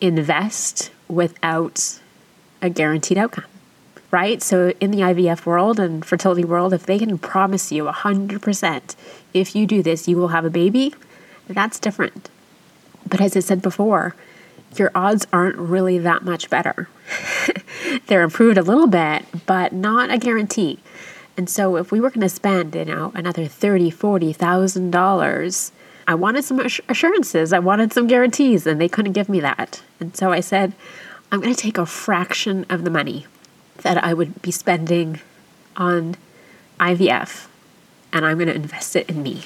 invest 0.01 0.91
without 1.09 2.01
a 2.61 2.69
guaranteed 2.69 3.17
outcome 3.17 3.45
right? 4.11 4.43
So 4.43 4.73
in 4.81 4.91
the 4.91 5.01
IVF 5.01 5.47
world 5.47 5.79
and 5.81 6.05
fertility 6.05 6.45
world, 6.45 6.73
if 6.73 6.87
they 6.87 6.99
can 6.99 7.19
promise 7.19 7.73
you 7.73 7.85
100%, 7.85 8.97
if 9.35 9.55
you 9.55 9.67
do 9.67 9.83
this, 9.83 10.09
you 10.09 10.17
will 10.17 10.29
have 10.29 10.45
a 10.45 10.51
baby, 10.51 10.95
that's 11.49 11.79
different. 11.79 12.31
But 13.09 13.21
as 13.21 13.37
I 13.37 13.41
said 13.41 13.63
before, 13.63 14.15
your 14.75 14.91
odds 14.95 15.27
aren't 15.33 15.57
really 15.57 15.99
that 15.99 16.23
much 16.23 16.51
better. 16.51 16.89
They're 18.07 18.23
improved 18.23 18.59
a 18.59 18.63
little 18.63 18.87
bit, 18.87 19.25
but 19.47 19.73
not 19.73 20.11
a 20.11 20.19
guarantee. 20.19 20.81
And 21.37 21.49
so 21.49 21.77
if 21.77 21.93
we 21.93 22.01
were 22.01 22.11
going 22.11 22.23
to 22.23 22.29
spend, 22.29 22.75
you 22.75 22.85
know, 22.85 23.13
another 23.15 23.47
thirty, 23.47 23.91
forty 23.91 24.33
thousand 24.33 24.91
dollars, 24.91 25.71
I 26.07 26.15
wanted 26.15 26.45
some 26.45 26.61
assurances. 26.61 27.53
I 27.53 27.59
wanted 27.59 27.93
some 27.93 28.07
guarantees, 28.07 28.67
and 28.67 28.81
they 28.81 28.89
couldn't 28.89 29.13
give 29.13 29.29
me 29.29 29.41
that. 29.41 29.83
And 30.01 30.17
so 30.17 30.33
I 30.33 30.41
said, 30.41 30.73
I'm 31.31 31.41
going 31.41 31.55
to 31.55 31.61
take 31.61 31.79
a 31.79 31.87
fraction 31.87 32.65
of 32.71 32.85
the 32.85 32.91
money 32.91 33.27
that 33.87 34.03
I 34.03 34.15
would 34.15 34.43
be 34.43 34.51
spending 34.51 35.21
on 35.77 36.17
IVF 36.81 37.47
and 38.13 38.27
I'm 38.27 38.37
going 38.37 38.49
to 38.49 38.55
invest 38.55 38.97
it 38.97 39.09
in 39.09 39.23
me. 39.23 39.45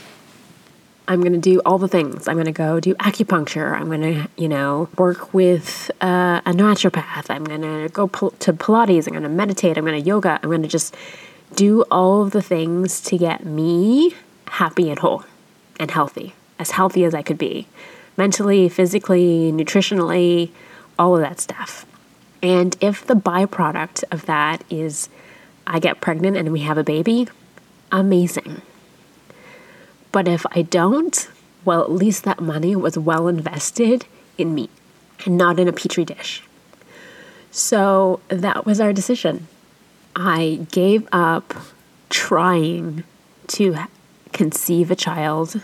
I'm 1.06 1.20
going 1.20 1.34
to 1.34 1.38
do 1.38 1.60
all 1.66 1.76
the 1.76 1.88
things. 1.88 2.26
I'm 2.26 2.36
going 2.36 2.46
to 2.46 2.52
go 2.52 2.80
do 2.80 2.94
acupuncture. 2.94 3.78
I'm 3.78 3.88
going 3.88 4.00
to, 4.00 4.28
you 4.38 4.48
know, 4.48 4.88
work 4.96 5.34
with 5.34 5.90
uh, 6.00 6.40
a 6.46 6.52
naturopath. 6.52 7.28
I'm 7.28 7.44
going 7.44 7.60
to 7.60 7.90
go 7.92 8.06
to 8.08 8.52
Pilates. 8.54 9.06
I'm 9.06 9.12
going 9.12 9.24
to 9.24 9.28
meditate. 9.28 9.76
I'm 9.76 9.84
going 9.84 10.00
to 10.00 10.06
yoga. 10.06 10.40
I'm 10.42 10.48
going 10.48 10.62
to 10.62 10.68
just 10.68 10.94
do 11.54 11.82
all 11.90 12.22
of 12.22 12.30
the 12.30 12.40
things 12.40 13.02
to 13.02 13.18
get 13.18 13.44
me 13.44 14.14
happy 14.48 14.88
and 14.88 15.00
whole 15.00 15.24
and 15.78 15.90
healthy, 15.90 16.32
as 16.58 16.70
healthy 16.70 17.04
as 17.04 17.14
I 17.14 17.20
could 17.20 17.38
be, 17.38 17.66
mentally, 18.16 18.70
physically, 18.70 19.52
nutritionally, 19.52 20.50
all 20.98 21.14
of 21.14 21.20
that 21.20 21.40
stuff. 21.40 21.84
And 22.42 22.76
if 22.80 23.06
the 23.06 23.14
byproduct 23.14 24.04
of 24.10 24.26
that 24.26 24.64
is 24.70 25.08
I 25.66 25.78
get 25.78 26.00
pregnant 26.00 26.36
and 26.36 26.52
we 26.52 26.60
have 26.60 26.78
a 26.78 26.84
baby, 26.84 27.28
amazing. 27.92 28.62
But 30.12 30.26
if 30.26 30.44
I 30.52 30.62
don't, 30.62 31.28
well, 31.64 31.82
at 31.82 31.92
least 31.92 32.24
that 32.24 32.40
money 32.40 32.74
was 32.74 32.98
well 32.98 33.28
invested 33.28 34.06
in 34.38 34.54
me 34.54 34.70
and 35.24 35.36
not 35.36 35.60
in 35.60 35.68
a 35.68 35.72
petri 35.72 36.04
dish. 36.04 36.42
So 37.50 38.20
that 38.28 38.64
was 38.64 38.80
our 38.80 38.92
decision. 38.92 39.46
I 40.16 40.66
gave 40.72 41.06
up 41.12 41.54
trying 42.08 43.04
to 43.48 43.76
conceive 44.32 44.90
a 44.90 44.96
child 44.96 45.60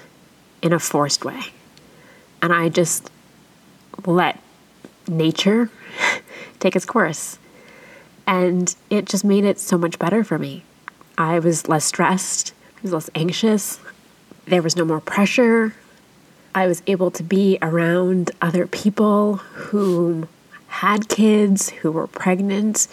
in 0.62 0.72
a 0.72 0.78
forced 0.78 1.24
way. 1.24 1.40
And 2.42 2.52
I 2.52 2.68
just 2.68 3.10
let 4.04 4.40
nature 5.08 5.70
take 6.66 6.76
its 6.76 6.84
course. 6.84 7.38
And 8.26 8.74
it 8.90 9.04
just 9.06 9.24
made 9.24 9.44
it 9.44 9.60
so 9.60 9.78
much 9.78 9.98
better 9.98 10.24
for 10.24 10.38
me. 10.38 10.64
I 11.16 11.38
was 11.38 11.68
less 11.68 11.84
stressed, 11.84 12.52
I 12.78 12.80
was 12.82 12.92
less 12.92 13.10
anxious, 13.14 13.78
there 14.46 14.62
was 14.62 14.76
no 14.76 14.84
more 14.84 15.00
pressure. 15.00 15.74
I 16.54 16.66
was 16.66 16.82
able 16.86 17.10
to 17.12 17.22
be 17.22 17.58
around 17.60 18.30
other 18.40 18.66
people 18.66 19.36
who 19.36 20.26
had 20.68 21.08
kids, 21.08 21.70
who 21.70 21.92
were 21.92 22.06
pregnant, 22.06 22.88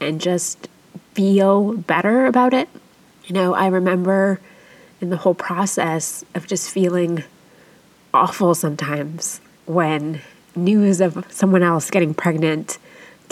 and 0.00 0.20
just 0.20 0.68
feel 1.12 1.74
better 1.74 2.26
about 2.26 2.54
it. 2.54 2.68
You 3.24 3.34
know, 3.34 3.54
I 3.54 3.66
remember 3.66 4.40
in 5.00 5.10
the 5.10 5.16
whole 5.16 5.34
process 5.34 6.24
of 6.34 6.46
just 6.46 6.70
feeling 6.70 7.24
awful 8.14 8.54
sometimes 8.54 9.40
when 9.66 10.20
news 10.54 11.00
of 11.00 11.26
someone 11.30 11.62
else 11.62 11.90
getting 11.90 12.14
pregnant 12.14 12.78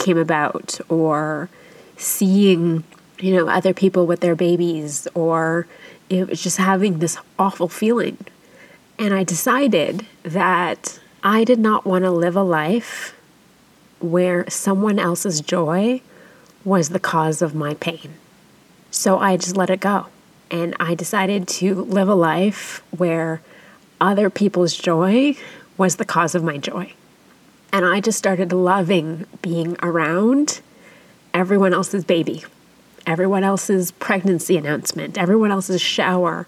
came 0.01 0.17
about 0.17 0.79
or 0.89 1.49
seeing 1.97 2.83
you 3.19 3.35
know 3.35 3.47
other 3.47 3.73
people 3.73 4.07
with 4.07 4.19
their 4.19 4.35
babies 4.35 5.07
or 5.13 5.67
it 6.09 6.27
was 6.27 6.43
just 6.43 6.57
having 6.57 6.99
this 6.99 7.17
awful 7.39 7.69
feeling. 7.69 8.17
And 8.99 9.13
I 9.13 9.23
decided 9.23 10.05
that 10.23 10.99
I 11.23 11.43
did 11.43 11.59
not 11.59 11.85
want 11.85 12.03
to 12.03 12.11
live 12.11 12.35
a 12.35 12.43
life 12.43 13.15
where 13.99 14.49
someone 14.49 14.99
else's 14.99 15.39
joy 15.41 16.01
was 16.65 16.89
the 16.89 16.99
cause 16.99 17.41
of 17.41 17.55
my 17.55 17.75
pain. 17.75 18.13
So 18.91 19.19
I 19.19 19.37
just 19.37 19.55
let 19.55 19.69
it 19.69 19.79
go. 19.79 20.07
And 20.49 20.75
I 20.79 20.95
decided 20.95 21.47
to 21.47 21.75
live 21.75 22.09
a 22.09 22.15
life 22.15 22.83
where 22.91 23.41
other 24.01 24.29
people's 24.29 24.75
joy 24.75 25.35
was 25.77 25.95
the 25.95 26.05
cause 26.05 26.35
of 26.35 26.43
my 26.43 26.57
joy. 26.57 26.93
And 27.73 27.85
I 27.85 28.01
just 28.01 28.17
started 28.17 28.51
loving 28.51 29.25
being 29.41 29.77
around 29.81 30.61
everyone 31.33 31.73
else's 31.73 32.03
baby 32.03 32.43
everyone 33.05 33.43
else's 33.43 33.91
pregnancy 33.91 34.57
announcement, 34.57 35.17
everyone 35.17 35.51
else's 35.51 35.81
shower, 35.81 36.47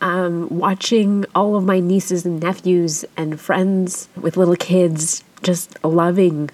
um, 0.00 0.48
watching 0.50 1.24
all 1.34 1.56
of 1.56 1.64
my 1.64 1.80
nieces 1.80 2.26
and 2.26 2.40
nephews 2.40 3.04
and 3.16 3.40
friends 3.40 4.08
with 4.20 4.36
little 4.36 4.56
kids, 4.56 5.24
just 5.42 5.82
loving 5.84 6.50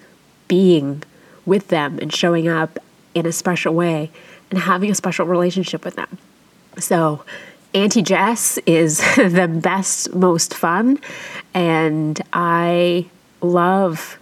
being 0.49 1.03
with 1.45 1.69
them 1.69 1.99
and 1.99 2.13
showing 2.13 2.47
up 2.49 2.79
in 3.15 3.27
a 3.27 3.33
special 3.33 3.75
way 3.75 4.11
and 4.51 4.61
having 4.61 4.91
a 4.91 4.95
special 4.95 5.27
relationship 5.27 5.85
with 5.85 5.97
them. 5.97 6.19
So, 6.79 7.25
Auntie 7.75 8.03
Jess 8.03 8.59
is 8.67 8.99
the 9.17 9.49
best, 9.49 10.15
most 10.15 10.55
fun, 10.55 10.99
and 11.55 12.21
I 12.33 13.07
love 13.43 14.19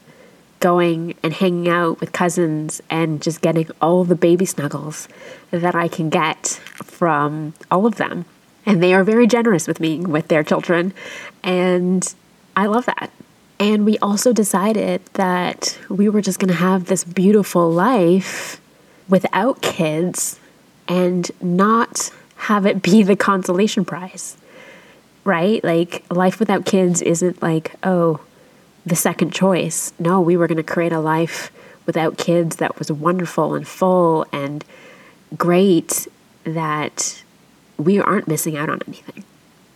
going 0.61 1.15
and 1.23 1.33
hanging 1.33 1.69
out 1.69 2.01
with 2.01 2.13
cousins 2.13 2.83
and 2.91 3.23
just 3.23 3.41
getting 3.41 3.69
all 3.81 4.05
the 4.05 4.15
baby 4.15 4.45
snuggles 4.45 5.09
that 5.51 5.75
I 5.75 5.89
can 5.89 6.11
get 6.11 6.47
from 6.75 7.55
all 7.71 7.87
of 7.87 7.97
them. 7.97 8.27
And 8.67 8.83
they 8.83 8.93
are 8.93 9.05
very 9.05 9.27
generous 9.27 9.67
with 9.67 9.81
me 9.81 10.01
with 10.01 10.29
their 10.29 10.43
children. 10.43 10.93
And 11.43 12.15
I 12.55 12.67
love 12.67 12.87
that. 12.87 13.11
And 13.59 13.85
we 13.85 13.99
also 13.99 14.33
decided 14.33 15.05
that 15.15 15.79
we 15.89 16.09
were 16.09 16.21
just 16.21 16.39
going 16.39 16.49
to 16.49 16.55
have 16.55 16.87
this 16.87 17.05
beautiful 17.05 17.71
life 17.71 18.61
without 19.09 19.61
kids 19.61 20.39
and 20.89 21.31
not 21.43 22.11
have 22.37 22.65
it 22.65 22.83
be 22.83 23.03
the 23.03 23.17
consolation 23.17 23.85
prize, 23.85 24.37
right? 25.25 25.63
Like, 25.63 26.05
life 26.11 26.39
without 26.39 26.65
kids 26.65 27.03
isn't 27.03 27.43
like, 27.43 27.75
oh, 27.83 28.21
the 28.85 28.97
second 28.97 29.33
choice. 29.33 29.93
No, 29.99 30.21
we 30.21 30.37
were 30.37 30.47
going 30.47 30.57
to 30.57 30.63
create 30.63 30.93
a 30.93 31.01
life 31.01 31.53
without 31.87 32.19
kids 32.19 32.57
that 32.57 32.79
was 32.79 32.91
wonderful 32.91 33.55
and 33.55 33.67
full 33.67 34.27
and 34.33 34.65
great 35.37 36.07
that 36.45 37.23
we 37.77 37.99
aren't 37.99 38.29
missing 38.29 38.57
out 38.57 38.69
on 38.69 38.81
anything. 38.87 39.25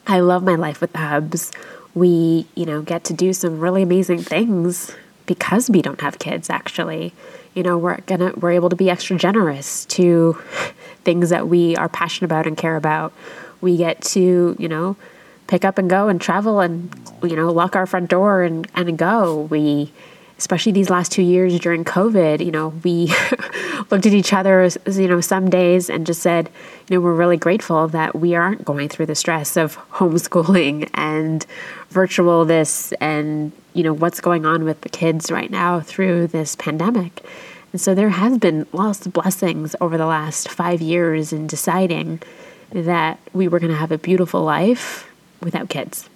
I 0.07 0.21
love 0.21 0.43
my 0.43 0.55
life 0.55 0.81
with 0.81 0.93
the 0.93 0.99
hubs. 0.99 1.51
We, 1.95 2.47
you 2.55 2.67
know, 2.67 2.83
get 2.83 3.05
to 3.05 3.13
do 3.13 3.33
some 3.33 3.61
really 3.61 3.83
amazing 3.83 4.19
things 4.19 4.95
because 5.27 5.71
we 5.71 5.81
don't 5.81 6.01
have 6.01 6.19
kids 6.19 6.51
actually. 6.51 7.15
You 7.55 7.63
know, 7.63 7.79
we're 7.79 8.01
gonna 8.03 8.33
we're 8.37 8.53
able 8.53 8.69
to 8.69 8.77
be 8.77 8.91
extra 8.91 9.17
generous 9.17 9.85
to 9.87 10.35
things 11.05 11.31
that 11.31 11.49
we 11.49 11.77
are 11.77 11.89
passionate 11.89 12.27
about 12.27 12.47
and 12.47 12.57
care 12.57 12.77
about. 12.77 13.13
We 13.61 13.77
get 13.77 14.03
to, 14.03 14.57
you 14.59 14.69
know, 14.69 14.97
pick 15.47 15.65
up 15.65 15.79
and 15.79 15.89
go 15.91 16.09
and 16.09 16.21
travel 16.21 16.61
and 16.61 16.93
you 17.23 17.37
know 17.37 17.51
lock 17.51 17.77
our 17.77 17.87
front 17.87 18.11
door 18.11 18.43
and 18.43 18.69
and 18.75 18.97
go. 18.99 19.43
We 19.51 19.93
especially 20.37 20.73
these 20.73 20.91
last 20.91 21.13
two 21.13 21.23
years 21.23 21.61
during 21.61 21.85
covid 21.85 22.45
you 22.45 22.51
know 22.51 22.71
we 22.83 23.07
looked 23.91 24.05
at 24.05 24.13
each 24.13 24.33
other 24.33 24.69
you 24.91 25.07
know 25.07 25.21
some 25.21 25.49
days 25.49 25.89
and 25.89 26.05
just 26.05 26.21
said 26.21 26.51
you 26.89 26.97
know 26.97 27.01
we're 27.01 27.15
really 27.15 27.37
grateful 27.37 27.87
that 27.87 28.17
we 28.17 28.35
aren't 28.35 28.65
going 28.65 28.89
through 28.89 29.07
the 29.07 29.15
stress 29.15 29.57
of 29.57 29.77
homeschooling 29.93 30.91
and 30.95 31.47
virtual 31.91 32.45
this 32.45 32.93
and 33.01 33.53
you 33.75 33.83
know 33.83 33.93
what's 33.93 34.21
going 34.21 34.47
on 34.47 34.65
with 34.65 34.81
the 34.81 34.89
kids 34.89 35.31
right 35.31 35.51
now 35.51 35.81
through 35.81 36.29
this 36.29 36.57
pandemic. 36.57 37.25
And 37.73 37.81
so 37.81 37.95
there 37.95 38.11
has 38.11 38.39
been 38.39 38.67
lots 38.73 39.05
of 39.05 39.13
blessings 39.13 39.75
over 39.81 39.99
the 39.99 40.07
last 40.07 40.49
five 40.49 40.81
years 40.81 41.33
in 41.33 41.49
deciding 41.49 42.23
that 42.71 43.19
we 43.33 43.49
were 43.49 43.59
going 43.59 43.73
to 43.73 43.79
have 43.79 43.91
a 43.91 43.99
beautiful 43.99 44.43
life 44.43 45.11
without 45.45 45.69
kids. 45.69 46.09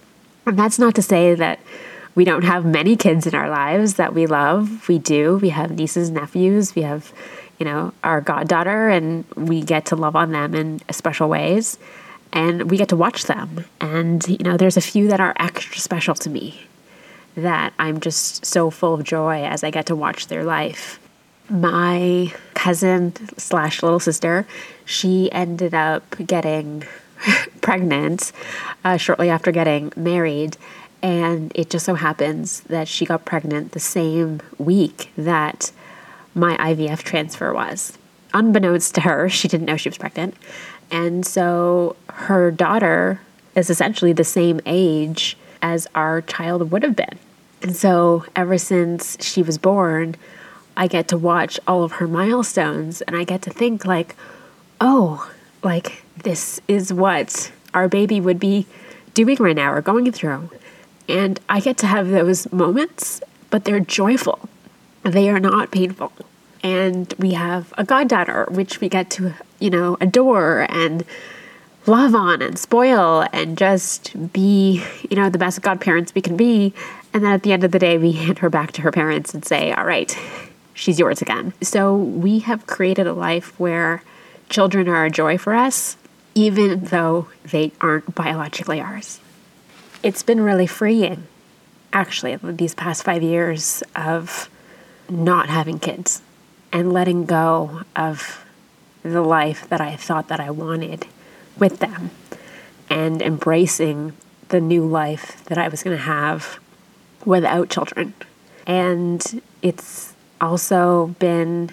And 0.45 0.57
that's 0.57 0.79
not 0.79 0.95
to 0.95 1.01
say 1.01 1.35
that 1.35 1.59
we 2.15 2.25
don't 2.25 2.43
have 2.43 2.65
many 2.65 2.95
kids 2.95 3.27
in 3.27 3.35
our 3.35 3.49
lives 3.49 3.93
that 3.95 4.13
we 4.13 4.25
love. 4.25 4.87
We 4.87 4.97
do. 4.97 5.37
We 5.37 5.49
have 5.49 5.71
nieces, 5.71 6.09
nephews, 6.09 6.75
we 6.75 6.81
have, 6.81 7.13
you 7.59 7.65
know, 7.65 7.93
our 8.03 8.19
goddaughter, 8.19 8.89
and 8.89 9.25
we 9.35 9.61
get 9.61 9.85
to 9.87 9.95
love 9.95 10.15
on 10.15 10.31
them 10.31 10.55
in 10.55 10.81
special 10.91 11.29
ways. 11.29 11.77
And 12.33 12.69
we 12.69 12.77
get 12.77 12.89
to 12.89 12.95
watch 12.95 13.23
them. 13.23 13.65
And, 13.79 14.27
you 14.27 14.39
know, 14.39 14.57
there's 14.57 14.77
a 14.77 14.81
few 14.81 15.07
that 15.07 15.19
are 15.19 15.33
extra 15.39 15.79
special 15.79 16.13
to 16.15 16.29
me 16.29 16.61
that 17.35 17.73
I'm 17.79 17.99
just 17.99 18.45
so 18.45 18.69
full 18.69 18.95
of 18.95 19.03
joy 19.03 19.43
as 19.43 19.63
I 19.63 19.71
get 19.71 19.85
to 19.87 19.95
watch 19.95 20.27
their 20.27 20.43
life. 20.43 20.99
My 21.49 22.33
cousin 22.53 23.13
slash 23.37 23.81
little 23.81 23.99
sister, 23.99 24.45
she 24.85 25.31
ended 25.31 25.73
up 25.73 26.03
getting 26.25 26.83
pregnant 27.61 28.31
uh, 28.83 28.97
shortly 28.97 29.29
after 29.29 29.51
getting 29.51 29.91
married. 29.95 30.57
And 31.01 31.51
it 31.55 31.69
just 31.69 31.85
so 31.85 31.95
happens 31.95 32.61
that 32.61 32.87
she 32.87 33.05
got 33.05 33.25
pregnant 33.25 33.71
the 33.71 33.79
same 33.79 34.41
week 34.57 35.11
that 35.17 35.71
my 36.35 36.57
IVF 36.57 37.03
transfer 37.03 37.53
was. 37.53 37.97
Unbeknownst 38.33 38.95
to 38.95 39.01
her, 39.01 39.29
she 39.29 39.47
didn't 39.47 39.65
know 39.65 39.77
she 39.77 39.89
was 39.89 39.97
pregnant. 39.97 40.35
And 40.91 41.25
so 41.25 41.95
her 42.09 42.51
daughter 42.51 43.21
is 43.55 43.69
essentially 43.69 44.13
the 44.13 44.23
same 44.23 44.59
age 44.65 45.37
as 45.61 45.87
our 45.95 46.21
child 46.21 46.71
would 46.71 46.83
have 46.83 46.95
been. 46.95 47.17
And 47.61 47.75
so 47.75 48.25
ever 48.35 48.57
since 48.57 49.17
she 49.23 49.41
was 49.43 49.57
born, 49.57 50.15
I 50.77 50.87
get 50.87 51.07
to 51.09 51.17
watch 51.17 51.59
all 51.67 51.83
of 51.83 51.93
her 51.93 52.07
milestones 52.07 53.01
and 53.01 53.15
I 53.15 53.23
get 53.23 53.41
to 53.43 53.49
think, 53.49 53.85
like, 53.85 54.15
oh, 54.79 55.29
like 55.63 56.03
this 56.23 56.61
is 56.67 56.93
what 56.93 57.51
our 57.73 57.87
baby 57.87 58.19
would 58.19 58.39
be 58.39 58.65
doing 59.13 59.37
right 59.37 59.55
now 59.55 59.73
or 59.73 59.81
going 59.81 60.11
through. 60.11 60.49
And 61.07 61.39
I 61.49 61.59
get 61.59 61.77
to 61.79 61.87
have 61.87 62.09
those 62.09 62.51
moments, 62.51 63.21
but 63.49 63.65
they're 63.65 63.79
joyful. 63.79 64.47
They 65.03 65.29
are 65.29 65.39
not 65.39 65.71
painful. 65.71 66.11
And 66.61 67.13
we 67.17 67.33
have 67.33 67.73
a 67.77 67.83
goddaughter, 67.83 68.47
which 68.51 68.81
we 68.81 68.89
get 68.89 69.09
to, 69.11 69.33
you 69.59 69.69
know, 69.69 69.97
adore 70.01 70.67
and 70.69 71.03
love 71.85 72.13
on 72.13 72.41
and 72.41 72.59
spoil 72.59 73.25
and 73.33 73.57
just 73.57 74.31
be, 74.33 74.83
you 75.09 75.15
know, 75.15 75.29
the 75.29 75.37
best 75.37 75.61
godparents 75.61 76.13
we 76.13 76.21
can 76.21 76.37
be. 76.37 76.73
And 77.13 77.23
then 77.23 77.31
at 77.31 77.43
the 77.43 77.53
end 77.53 77.63
of 77.63 77.71
the 77.71 77.79
day, 77.79 77.97
we 77.97 78.11
hand 78.25 78.39
her 78.39 78.49
back 78.49 78.71
to 78.73 78.81
her 78.81 78.91
parents 78.91 79.33
and 79.33 79.43
say, 79.43 79.71
all 79.71 79.85
right, 79.85 80.15
she's 80.73 80.99
yours 80.99 81.21
again. 81.21 81.53
So 81.61 81.95
we 81.95 82.39
have 82.39 82.67
created 82.67 83.07
a 83.07 83.13
life 83.13 83.59
where 83.59 84.03
children 84.49 84.89
are 84.89 85.05
a 85.05 85.09
joy 85.09 85.37
for 85.37 85.53
us, 85.53 85.95
even 86.35 86.85
though 86.85 87.27
they 87.43 87.71
aren't 87.79 88.15
biologically 88.15 88.81
ours. 88.81 89.19
It's 90.03 90.23
been 90.23 90.41
really 90.41 90.67
freeing, 90.67 91.27
actually, 91.93 92.35
these 92.37 92.73
past 92.73 93.03
five 93.03 93.21
years 93.21 93.83
of 93.95 94.49
not 95.09 95.49
having 95.49 95.79
kids 95.79 96.21
and 96.71 96.93
letting 96.93 97.25
go 97.25 97.81
of 97.95 98.45
the 99.03 99.21
life 99.21 99.67
that 99.69 99.81
I 99.81 99.95
thought 99.95 100.27
that 100.27 100.39
I 100.39 100.51
wanted 100.51 101.05
with 101.57 101.79
them 101.79 102.11
and 102.89 103.21
embracing 103.21 104.13
the 104.49 104.59
new 104.59 104.85
life 104.85 105.43
that 105.45 105.57
I 105.57 105.67
was 105.67 105.83
going 105.83 105.95
to 105.95 106.03
have 106.03 106.59
without 107.25 107.69
children. 107.69 108.13
And 108.65 109.41
it's 109.61 110.13
also 110.41 111.15
been 111.19 111.71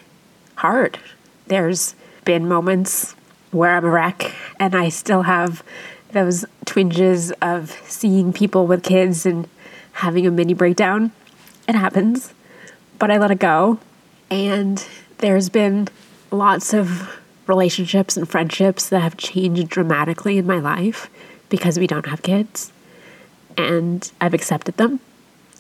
hard. 0.57 0.99
There's 1.47 1.95
been 2.27 2.47
moments 2.47 3.15
where 3.53 3.75
I'm 3.75 3.87
a 3.87 3.89
wreck 3.89 4.35
and 4.61 4.75
I 4.75 4.91
still 4.91 5.23
have 5.23 5.63
those 6.13 6.45
twinges 6.67 7.33
of 7.41 7.71
seeing 7.89 8.35
people 8.35 8.67
with 8.67 8.83
kids 8.83 9.25
and 9.25 9.49
having 9.93 10.27
a 10.27 10.31
mini 10.31 10.53
breakdown. 10.53 11.13
It 11.67 11.75
happens, 11.75 12.35
but 12.99 13.11
I 13.11 13.17
let 13.17 13.31
it 13.31 13.39
go. 13.39 13.79
And 14.31 14.87
there's 15.19 15.49
been 15.49 15.89
lots 16.31 16.75
of 16.75 17.17
relationships 17.47 18.17
and 18.17 18.29
friendships 18.29 18.89
that 18.91 19.01
have 19.01 19.17
changed 19.17 19.69
dramatically 19.69 20.37
in 20.37 20.47
my 20.47 20.59
life 20.59 21.09
because 21.49 21.79
we 21.79 21.87
don't 21.87 22.07
have 22.07 22.23
kids. 22.23 22.73
And 23.57 24.11
I've 24.21 24.35
accepted 24.35 24.77
them. 24.77 25.01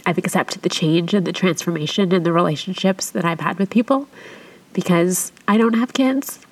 I've 0.04 0.18
accepted 0.18 0.62
the 0.62 0.68
change 0.68 1.14
and 1.14 1.26
the 1.26 1.32
transformation 1.32 2.12
in 2.12 2.22
the 2.22 2.32
relationships 2.32 3.10
that 3.10 3.24
I've 3.24 3.40
had 3.40 3.58
with 3.58 3.70
people 3.70 4.08
because 4.72 5.32
I 5.48 5.56
don't 5.56 5.74
have 5.74 5.92
kids. 5.92 6.45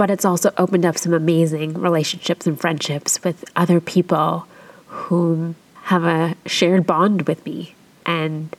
But 0.00 0.10
it's 0.10 0.24
also 0.24 0.50
opened 0.56 0.86
up 0.86 0.96
some 0.96 1.12
amazing 1.12 1.74
relationships 1.74 2.46
and 2.46 2.58
friendships 2.58 3.22
with 3.22 3.44
other 3.54 3.82
people 3.82 4.46
whom 4.86 5.56
have 5.82 6.04
a 6.04 6.36
shared 6.46 6.86
bond 6.86 7.28
with 7.28 7.44
me. 7.44 7.74
And 8.06 8.56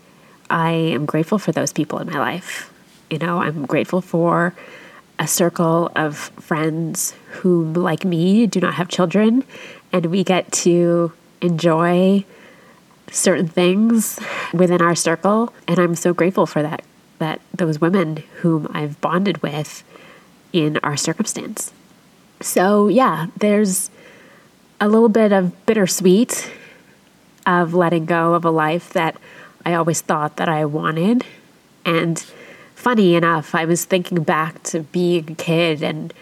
I 0.51 0.69
am 0.69 1.07
grateful 1.07 1.39
for 1.39 1.51
those 1.51 1.73
people 1.73 1.97
in 1.97 2.11
my 2.11 2.19
life. 2.19 2.71
You 3.09 3.17
know, 3.17 3.39
I'm 3.41 3.65
grateful 3.65 4.01
for 4.01 4.53
a 5.17 5.25
circle 5.25 5.91
of 5.95 6.15
friends 6.15 7.15
who, 7.31 7.73
like 7.73 8.05
me, 8.05 8.45
do 8.45 8.59
not 8.59 8.75
have 8.75 8.87
children, 8.87 9.43
and 9.91 10.05
we 10.05 10.23
get 10.23 10.51
to 10.51 11.11
enjoy 11.41 12.23
certain 13.09 13.47
things 13.47 14.19
within 14.53 14.79
our 14.79 14.93
circle. 14.93 15.51
And 15.67 15.79
I'm 15.79 15.95
so 15.95 16.13
grateful 16.13 16.45
for 16.45 16.61
that, 16.61 16.83
that 17.17 17.41
those 17.51 17.81
women 17.81 18.17
whom 18.41 18.67
I've 18.75 19.01
bonded 19.01 19.41
with 19.41 19.83
in 20.53 20.77
our 20.83 20.97
circumstance. 20.97 21.71
So, 22.41 22.87
yeah, 22.87 23.27
there's 23.37 23.89
a 24.79 24.87
little 24.87 25.09
bit 25.09 25.31
of 25.31 25.65
bittersweet 25.65 26.51
of 27.45 27.73
letting 27.73 28.05
go 28.05 28.33
of 28.33 28.45
a 28.45 28.51
life 28.51 28.93
that 28.93 29.15
I 29.65 29.73
always 29.75 30.01
thought 30.01 30.37
that 30.37 30.49
I 30.49 30.65
wanted. 30.65 31.23
And 31.85 32.19
funny 32.75 33.15
enough, 33.15 33.53
I 33.53 33.65
was 33.65 33.85
thinking 33.85 34.23
back 34.23 34.63
to 34.63 34.81
being 34.81 35.31
a 35.31 35.35
kid 35.35 35.83
and 35.83 36.13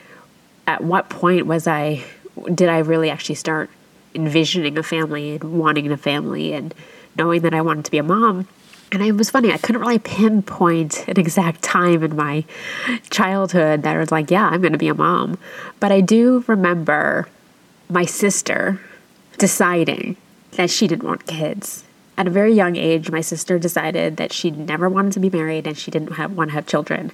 at 0.67 0.83
what 0.83 1.09
point 1.09 1.47
was 1.47 1.67
I, 1.67 2.03
did 2.53 2.69
I 2.69 2.79
really 2.79 3.09
actually 3.09 3.35
start 3.35 3.69
envisioning 4.13 4.77
a 4.77 4.83
family 4.83 5.35
and 5.35 5.57
wanting 5.57 5.91
a 5.91 5.97
family 5.97 6.53
and 6.53 6.73
knowing 7.17 7.41
that 7.41 7.53
I 7.53 7.61
wanted 7.61 7.85
to 7.85 7.91
be 7.91 7.97
a 7.97 8.03
mom? 8.03 8.47
And 8.91 9.03
it 9.03 9.11
was 9.11 9.29
funny, 9.29 9.51
I 9.51 9.57
couldn't 9.57 9.81
really 9.81 9.99
pinpoint 9.99 11.07
an 11.07 11.19
exact 11.19 11.61
time 11.61 12.03
in 12.03 12.15
my 12.15 12.43
childhood 13.09 13.83
that 13.83 13.95
I 13.95 13.99
was 13.99 14.11
like, 14.11 14.31
yeah, 14.31 14.47
I'm 14.47 14.61
going 14.61 14.71
to 14.71 14.79
be 14.79 14.87
a 14.87 14.95
mom. 14.95 15.37
But 15.79 15.91
I 15.91 16.01
do 16.01 16.43
remember 16.47 17.27
my 17.89 18.05
sister 18.05 18.81
deciding 19.37 20.17
that 20.53 20.69
she 20.69 20.87
didn't 20.87 21.07
want 21.07 21.27
kids 21.27 21.83
at 22.19 22.27
a 22.27 22.29
very 22.29 22.53
young 22.53 22.75
age, 22.75 23.09
my 23.09 23.21
sister 23.21 23.57
decided 23.57 24.17
that 24.17 24.33
she 24.33 24.51
never 24.51 24.89
wanted 24.89 25.13
to 25.13 25.21
be 25.21 25.29
married 25.29 25.65
and 25.65 25.77
she 25.77 25.89
didn't 25.89 26.11
have, 26.15 26.33
want 26.33 26.49
to 26.49 26.53
have 26.53 26.67
children. 26.67 27.13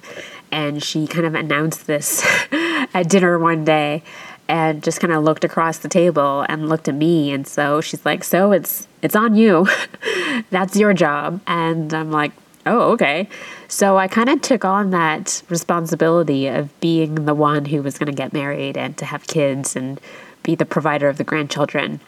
And 0.50 0.82
she 0.82 1.06
kind 1.06 1.24
of 1.24 1.36
announced 1.36 1.86
this 1.86 2.26
at 2.92 3.08
dinner 3.08 3.38
one 3.38 3.64
day 3.64 4.02
and 4.48 4.82
just 4.82 5.00
kind 5.00 5.12
of 5.12 5.24
looked 5.24 5.44
across 5.44 5.78
the 5.78 5.88
table 5.88 6.44
and 6.48 6.68
looked 6.68 6.88
at 6.88 6.94
me 6.94 7.32
and 7.32 7.46
so 7.46 7.80
she's 7.80 8.04
like 8.04 8.22
so 8.24 8.52
it's 8.52 8.86
it's 9.02 9.16
on 9.16 9.34
you. 9.34 9.66
That's 10.50 10.76
your 10.76 10.92
job. 10.92 11.40
And 11.46 11.92
i'm 11.92 12.10
like 12.10 12.32
oh 12.64 12.92
okay. 12.92 13.28
So 13.68 13.96
i 13.98 14.08
kind 14.08 14.28
of 14.28 14.40
took 14.42 14.64
on 14.64 14.90
that 14.90 15.42
responsibility 15.48 16.46
of 16.48 16.78
being 16.80 17.26
the 17.26 17.34
one 17.34 17.64
who 17.66 17.82
was 17.82 17.98
going 17.98 18.06
to 18.06 18.16
get 18.16 18.32
married 18.32 18.76
and 18.76 18.96
to 18.98 19.04
have 19.04 19.26
kids 19.26 19.76
and 19.76 20.00
be 20.42 20.54
the 20.54 20.66
provider 20.66 21.08
of 21.08 21.18
the 21.18 21.24
grandchildren. 21.24 22.00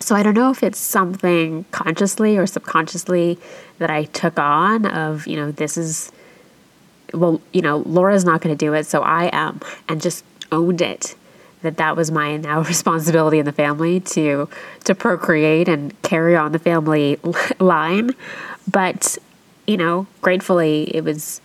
So 0.00 0.16
I 0.16 0.22
don't 0.22 0.34
know 0.34 0.50
if 0.50 0.62
it's 0.62 0.78
something 0.78 1.64
consciously 1.70 2.36
or 2.36 2.46
subconsciously 2.46 3.38
that 3.78 3.88
I 3.88 4.04
took 4.04 4.36
on 4.38 4.86
of, 4.86 5.26
you 5.28 5.36
know, 5.36 5.52
this 5.52 5.76
is 5.76 6.10
well, 7.14 7.40
you 7.52 7.60
know, 7.60 7.78
Laura's 7.86 8.24
not 8.24 8.40
going 8.40 8.56
to 8.56 8.58
do 8.58 8.72
it, 8.72 8.86
so 8.86 9.02
I 9.02 9.28
am 9.32 9.60
and 9.88 10.00
just 10.00 10.24
owned 10.50 10.80
it 10.80 11.14
that 11.62 11.76
that 11.78 11.96
was 11.96 12.10
my 12.10 12.36
now 12.36 12.62
responsibility 12.74 13.38
in 13.38 13.46
the 13.46 13.52
family 13.52 14.00
to 14.00 14.48
to 14.84 14.94
procreate 14.94 15.68
and 15.68 16.00
carry 16.02 16.36
on 16.36 16.52
the 16.52 16.58
family 16.58 17.18
line. 17.58 18.10
But, 18.70 19.18
you 19.66 19.76
know, 19.76 20.06
gratefully 20.20 20.94
it 20.94 21.02
was 21.02 21.40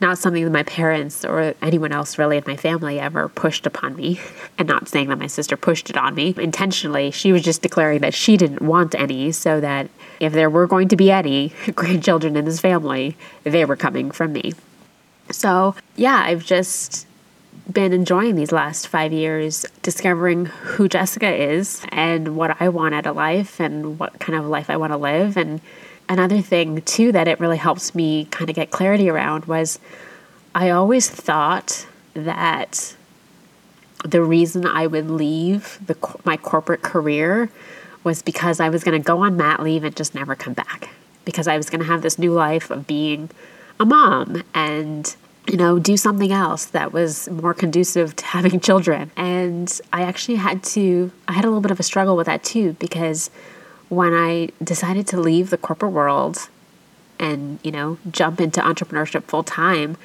not 0.00 0.16
something 0.16 0.44
that 0.44 0.50
my 0.50 0.62
parents 0.62 1.24
or 1.24 1.54
anyone 1.60 1.92
else 1.92 2.18
really 2.18 2.36
in 2.36 2.44
my 2.46 2.56
family 2.56 3.00
ever 3.00 3.28
pushed 3.28 3.66
upon 3.66 3.96
me. 3.96 4.20
And 4.58 4.66
not 4.66 4.88
saying 4.88 5.08
that 5.10 5.20
my 5.20 5.28
sister 5.28 5.56
pushed 5.56 5.88
it 5.88 5.96
on 5.96 6.16
me 6.16 6.34
intentionally. 6.36 7.12
She 7.12 7.30
was 7.30 7.42
just 7.42 7.62
declaring 7.62 8.00
that 8.00 8.12
she 8.12 8.36
didn't 8.36 8.60
want 8.60 8.92
any, 8.96 9.30
so 9.30 9.60
that 9.60 9.88
if 10.18 10.32
there 10.32 10.50
were 10.50 10.66
going 10.66 10.88
to 10.88 10.96
be 10.96 11.12
any 11.12 11.52
grandchildren 11.76 12.34
in 12.36 12.44
this 12.44 12.58
family, 12.58 13.16
they 13.44 13.64
were 13.64 13.76
coming 13.76 14.10
from 14.10 14.32
me. 14.32 14.54
So, 15.30 15.76
yeah, 15.94 16.24
I've 16.26 16.44
just 16.44 17.06
been 17.70 17.92
enjoying 17.92 18.34
these 18.34 18.52
last 18.52 18.88
five 18.88 19.12
years, 19.12 19.66
discovering 19.82 20.46
who 20.46 20.88
Jessica 20.88 21.34
is 21.34 21.84
and 21.90 22.36
what 22.36 22.60
I 22.60 22.68
want 22.68 22.94
out 22.94 23.06
of 23.06 23.16
life 23.16 23.60
and 23.60 23.98
what 23.98 24.18
kind 24.18 24.38
of 24.38 24.46
life 24.46 24.70
I 24.70 24.76
want 24.76 24.92
to 24.92 24.96
live. 24.96 25.36
And 25.36 25.60
another 26.08 26.40
thing 26.40 26.82
too 26.82 27.12
that 27.12 27.28
it 27.28 27.38
really 27.40 27.58
helps 27.58 27.94
me 27.94 28.24
kind 28.26 28.48
of 28.48 28.56
get 28.56 28.70
clarity 28.70 29.08
around 29.08 29.44
was 29.44 29.78
I 30.54 30.70
always 30.70 31.08
thought 31.08 31.86
that 32.14 32.96
the 34.04 34.22
reason 34.22 34.66
I 34.66 34.86
would 34.86 35.10
leave 35.10 35.78
the 35.84 35.96
my 36.24 36.36
corporate 36.36 36.82
career 36.82 37.50
was 38.04 38.22
because 38.22 38.60
I 38.60 38.68
was 38.68 38.84
going 38.84 39.00
to 39.00 39.04
go 39.04 39.18
on 39.18 39.36
mat 39.36 39.62
leave 39.62 39.84
and 39.84 39.94
just 39.94 40.14
never 40.14 40.34
come 40.34 40.54
back 40.54 40.90
because 41.24 41.46
I 41.46 41.56
was 41.56 41.68
going 41.68 41.80
to 41.80 41.86
have 41.86 42.02
this 42.02 42.18
new 42.18 42.32
life 42.32 42.70
of 42.70 42.86
being 42.86 43.28
a 43.78 43.84
mom 43.84 44.42
and 44.54 45.14
you 45.48 45.56
know 45.56 45.78
do 45.78 45.96
something 45.96 46.30
else 46.30 46.66
that 46.66 46.92
was 46.92 47.28
more 47.30 47.54
conducive 47.54 48.14
to 48.16 48.24
having 48.36 48.60
children 48.60 49.10
and 49.16 49.80
I 49.92 50.02
actually 50.02 50.36
had 50.36 50.62
to 50.64 51.10
I 51.26 51.32
had 51.32 51.44
a 51.44 51.48
little 51.48 51.62
bit 51.62 51.70
of 51.70 51.80
a 51.80 51.84
struggle 51.84 52.16
with 52.16 52.26
that 52.26 52.44
too 52.44 52.74
because 52.74 53.30
when 53.88 54.12
I 54.12 54.50
decided 54.62 55.06
to 55.08 55.20
leave 55.20 55.50
the 55.50 55.56
corporate 55.56 55.92
world 55.92 56.48
and, 57.18 57.58
you 57.62 57.70
know, 57.70 57.98
jump 58.10 58.40
into 58.40 58.60
entrepreneurship 58.60 59.24
full 59.24 59.42
time, 59.42 59.96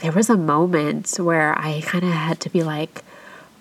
there 0.00 0.12
was 0.12 0.30
a 0.30 0.36
moment 0.36 1.16
where 1.18 1.58
I 1.58 1.82
kind 1.82 2.04
of 2.04 2.10
had 2.10 2.40
to 2.40 2.50
be 2.50 2.62
like, 2.62 3.02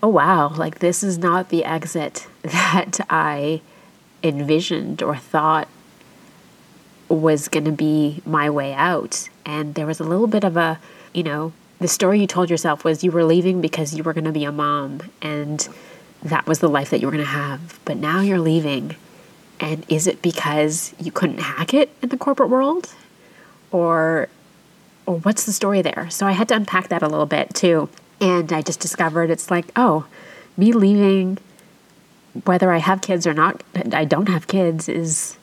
oh, 0.02 0.10
wow, 0.10 0.50
like 0.50 0.80
this 0.80 1.04
is 1.04 1.18
not 1.18 1.50
the 1.50 1.66
exit 1.66 2.28
that 2.42 3.00
I 3.10 3.62
envisioned 4.24 5.04
or 5.04 5.16
thought 5.16 5.68
was 7.08 7.48
going 7.48 7.66
to 7.66 7.72
be 7.72 8.22
my 8.26 8.50
way 8.50 8.74
out. 8.74 9.30
And 9.46 9.76
there 9.76 9.86
was 9.86 10.00
a 10.00 10.04
little 10.04 10.28
bit 10.28 10.44
of 10.44 10.58
a, 10.58 10.80
you 11.16 11.24
know, 11.24 11.54
the 11.80 11.88
story 11.88 12.20
you 12.20 12.28
told 12.28 12.50
yourself 12.50 12.84
was 12.84 13.04
you 13.04 13.12
were 13.12 13.24
leaving 13.24 13.62
because 13.62 13.96
you 13.96 14.04
were 14.04 14.14
going 14.14 14.26
to 14.26 14.32
be 14.32 14.44
a 14.44 14.52
mom 14.52 15.02
and 15.22 15.68
that 16.24 16.48
was 16.48 16.60
the 16.60 16.70
life 16.70 16.90
that 16.90 17.00
you 17.00 17.08
were 17.08 17.12
going 17.12 17.24
to 17.24 17.30
have. 17.30 17.80
But 17.86 17.98
now 17.98 18.22
you're 18.22 18.40
leaving 18.40 18.96
and 19.60 19.86
is 19.88 20.08
it 20.08 20.22
because 20.22 20.94
you 21.00 21.12
couldn't 21.12 21.40
hack 21.40 21.74
it 21.74 21.90
in 22.02 22.10
the 22.10 22.18
corporate 22.18 22.50
world? 22.50 22.94
Or 23.72 24.30
or 25.06 25.20
what's 25.20 25.44
the 25.44 25.54
story 25.54 25.82
there? 25.82 26.10
So 26.10 26.26
I 26.26 26.32
had 26.32 26.48
to 26.50 26.56
unpack 26.56 26.88
that 26.88 27.04
a 27.04 27.08
little 27.08 27.28
bit 27.28 27.54
too. 27.54 27.90
And 28.20 28.52
I 28.52 28.62
just 28.62 28.80
discovered 28.80 29.30
it's 29.30 29.52
like, 29.52 29.66
oh, 29.76 30.08
me 30.58 30.72
leaving 30.72 31.38
whether 32.44 32.72
I 32.72 32.80
have 32.80 33.02
kids 33.02 33.26
or 33.26 33.34
not, 33.34 33.64
I 33.94 34.04
don't 34.04 34.28
have 34.28 34.48
kids 34.48 34.90
is 34.90 35.38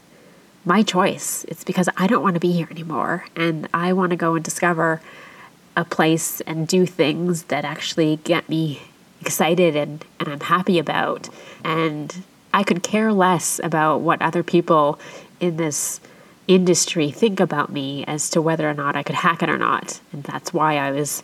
my 0.65 0.83
choice. 0.83 1.45
It's 1.49 1.65
because 1.65 1.89
I 1.97 2.07
don't 2.07 2.23
want 2.23 2.35
to 2.35 2.41
be 2.41 2.53
here 2.53 2.69
anymore 2.71 3.25
and 3.35 3.69
I 3.73 3.93
want 3.93 4.11
to 4.11 4.17
go 4.17 4.35
and 4.35 4.45
discover 4.45 5.01
a 5.77 5.85
place 5.85 6.41
and 6.43 6.69
do 6.69 6.87
things 6.87 7.45
that 7.45 7.65
actually 7.65 8.17
get 8.25 8.49
me 8.49 8.83
excited 9.21 9.77
and, 9.77 10.05
and 10.21 10.29
I'm 10.29 10.41
happy 10.41 10.79
about. 10.79 11.29
And 11.65 12.25
I 12.53 12.63
could 12.63 12.83
care 12.83 13.13
less 13.13 13.61
about 13.63 14.01
what 14.01 14.21
other 14.21 14.43
people 14.43 14.99
in 15.41 15.57
this 15.57 16.01
industry 16.49 17.11
think 17.11 17.41
about 17.41 17.71
me 17.71 18.05
as 18.05 18.29
to 18.31 18.43
whether 18.43 18.69
or 18.69 18.75
not 18.75 18.97
I 18.97 19.03
could 19.03 19.15
hack 19.15 19.43
it 19.43 19.49
or 19.49 19.59
not. 19.59 20.01
And 20.13 20.25
that's 20.25 20.53
why 20.53 20.77
I 20.77 20.91
was, 20.91 21.23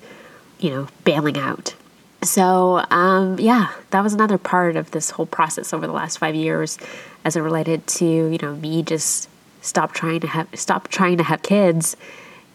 you 0.59 0.71
know, 0.71 0.89
bailing 1.05 1.37
out. 1.37 1.75
So, 2.23 2.85
um, 2.91 3.39
yeah, 3.39 3.73
that 3.91 4.03
was 4.03 4.13
another 4.13 4.39
part 4.39 4.77
of 4.77 4.91
this 4.91 5.11
whole 5.11 5.27
process 5.27 5.73
over 5.73 5.87
the 5.87 5.93
last 5.93 6.19
five 6.19 6.35
years 6.35 6.79
as 7.25 7.37
it 7.37 7.41
related 7.41 7.87
to, 7.87 8.05
you 8.05 8.39
know, 8.43 8.57
me 8.57 8.83
just 8.83 9.29
stop 9.61 9.93
trying 9.93 10.21
to 10.21 10.27
have 10.27 10.49
stop 10.55 10.89
trying 10.89 11.19
to 11.19 11.25
have 11.25 11.43
kids. 11.43 11.97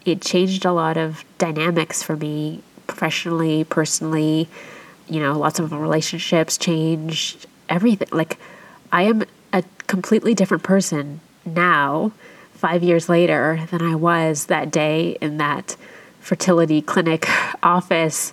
It 0.04 0.20
changed 0.20 0.64
a 0.64 0.72
lot 0.72 0.96
of 0.96 1.24
dynamics 1.38 2.02
for 2.02 2.16
me 2.16 2.62
professionally, 2.86 3.64
personally, 3.64 4.48
you 5.08 5.20
know, 5.20 5.38
lots 5.38 5.58
of 5.58 5.72
relationships 5.72 6.58
changed, 6.58 7.46
everything. 7.68 8.08
Like 8.12 8.38
I 8.92 9.02
am 9.02 9.24
a 9.52 9.64
completely 9.86 10.34
different 10.34 10.62
person 10.62 11.20
now, 11.44 12.12
5 12.54 12.82
years 12.82 13.08
later 13.08 13.66
than 13.70 13.82
I 13.82 13.94
was 13.94 14.46
that 14.46 14.70
day 14.70 15.18
in 15.20 15.38
that 15.38 15.76
fertility 16.20 16.80
clinic 16.80 17.26
office 17.62 18.32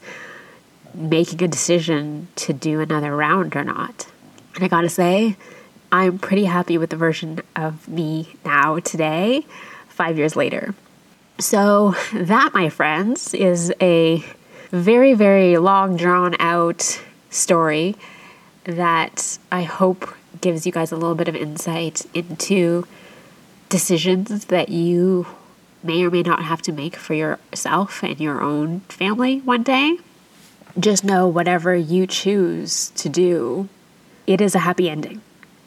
making 0.94 1.42
a 1.44 1.48
decision 1.48 2.28
to 2.36 2.54
do 2.54 2.80
another 2.82 3.16
round 3.16 3.56
or 3.56 3.64
not. 3.64 4.08
And 4.56 4.64
I 4.64 4.68
gotta 4.68 4.90
say, 4.90 5.38
I'm 5.92 6.20
pretty 6.20 6.46
happy 6.46 6.78
with 6.78 6.90
the 6.90 6.96
version 6.96 7.40
of 7.56 7.88
me 7.88 8.36
now 8.46 8.80
today, 8.80 9.46
five 9.90 10.18
years 10.18 10.36
later. 10.36 10.74
So, 11.42 11.96
that, 12.14 12.54
my 12.54 12.70
friends, 12.70 13.34
is 13.34 13.74
a 13.82 14.24
very, 14.70 15.16
very 15.16 15.58
long, 15.58 15.98
drawn 15.98 16.36
out 16.40 17.02
story 17.32 17.96
that 18.66 19.40
I 19.52 19.64
hope 19.64 20.08
gives 20.40 20.68
you 20.68 20.72
guys 20.72 20.92
a 20.92 20.96
little 20.96 21.16
bit 21.16 21.28
of 21.28 21.36
insight 21.36 22.06
into 22.14 22.86
decisions 23.70 24.46
that 24.46 24.70
you 24.70 25.26
may 25.82 26.04
or 26.04 26.12
may 26.12 26.22
not 26.22 26.44
have 26.44 26.62
to 26.62 26.72
make 26.72 26.96
for 26.96 27.16
yourself 27.16 28.04
and 28.04 28.22
your 28.22 28.40
own 28.40 28.82
family 28.82 29.40
one 29.40 29.64
day 29.64 29.98
just 30.80 31.04
know 31.04 31.28
whatever 31.28 31.76
you 31.76 32.06
choose 32.06 32.92
to 32.92 33.10
do, 33.10 33.68
it 34.28 34.42
is 34.42 34.54
a 34.54 34.60
happy 34.60 34.92
ending, 34.92 35.22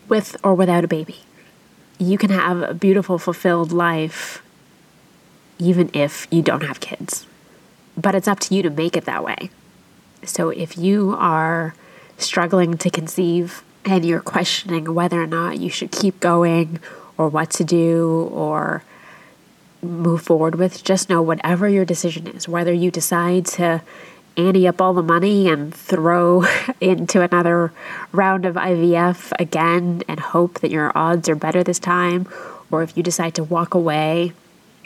with 0.08 0.37
or 0.44 0.54
without 0.54 0.84
a 0.84 0.88
baby. 0.88 1.18
You 1.98 2.16
can 2.16 2.30
have 2.30 2.62
a 2.62 2.74
beautiful, 2.74 3.18
fulfilled 3.18 3.72
life 3.72 4.40
even 5.59 5.90
if 5.93 6.27
you 6.31 6.43
don't 6.43 6.62
have 6.62 6.81
kids. 6.81 7.27
But 7.97 8.14
it's 8.14 8.29
up 8.29 8.40
to 8.40 8.55
you 8.55 8.62
to 8.62 8.71
make 8.71 8.97
it 8.97 9.05
that 9.05 9.25
way. 9.25 9.51
So 10.25 10.51
if 10.51 10.77
you 10.77 11.14
are 11.19 11.75
struggling 12.19 12.79
to 12.79 12.90
conceive 12.90 13.62
and 13.85 14.05
you're 14.05 14.21
questioning 14.21 14.95
whether 14.95 15.23
or 15.23 15.27
not 15.27 15.59
you 15.59 15.69
should 15.69 15.93
keep 15.93 16.21
going 16.21 16.81
or 17.19 17.29
what 17.29 17.51
to 17.51 17.64
do 17.64 18.29
or 18.33 18.83
move 19.83 20.23
forward 20.23 20.55
with, 20.55 20.83
just 20.83 21.11
know 21.11 21.21
whatever 21.21 21.69
your 21.69 21.85
decision 21.85 22.27
is, 22.27 22.49
whether 22.49 22.73
you 22.73 22.90
decide 22.90 23.47
to 23.47 23.83
ante 24.37 24.67
up 24.67 24.81
all 24.81 24.95
the 24.95 25.03
money 25.03 25.49
and 25.49 25.75
throw 25.75 26.45
into 26.81 27.21
another 27.21 27.73
round 28.12 28.45
of 28.45 28.57
IVF 28.57 29.33
again 29.38 30.03
and 30.09 30.19
hope 30.19 30.61
that 30.61 30.71
your 30.71 30.90
odds 30.97 31.29
are 31.29 31.37
better 31.37 31.62
this 31.62 31.79
time, 31.79 32.27
or 32.71 32.83
if 32.83 32.97
you 32.97 33.03
decide 33.03 33.35
to 33.35 33.45
walk 33.45 33.75
away 33.75 34.33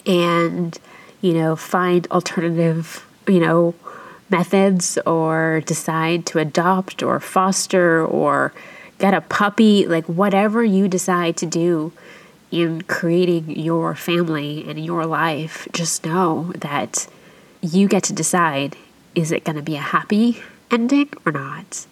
and, 0.09 0.77
you 1.21 1.35
know, 1.35 1.55
find 1.55 2.09
alternative, 2.11 3.07
you 3.29 3.39
know, 3.39 3.75
methods 4.31 4.99
or 5.07 5.63
decide 5.67 6.27
to 6.27 6.39
adopt 6.39 7.03
or 7.03 7.21
foster 7.21 8.05
or 8.05 8.53
get 8.99 9.15
a 9.15 9.21
puppy, 9.21 9.87
like 9.87 10.07
whatever 10.07 10.65
you 10.65 10.89
decide 10.89 11.37
to 11.37 11.47
do 11.47 11.93
in 12.51 12.83
creating 12.83 13.51
your 13.51 13.95
family 13.95 14.65
and 14.69 14.85
your 14.85 15.07
life, 15.07 15.69
just 15.73 16.05
know 16.05 16.53
that 16.57 17.07
you 17.61 17.89
get 17.89 18.03
to 18.05 18.13
decide 18.13 18.77
is 19.15 19.33
it 19.33 19.45
going 19.45 19.57
to 19.57 19.63
be 19.63 19.77
a 19.77 19.81
happy 19.81 20.41
ending 20.71 21.11
or 21.27 21.33
not? 21.33 21.87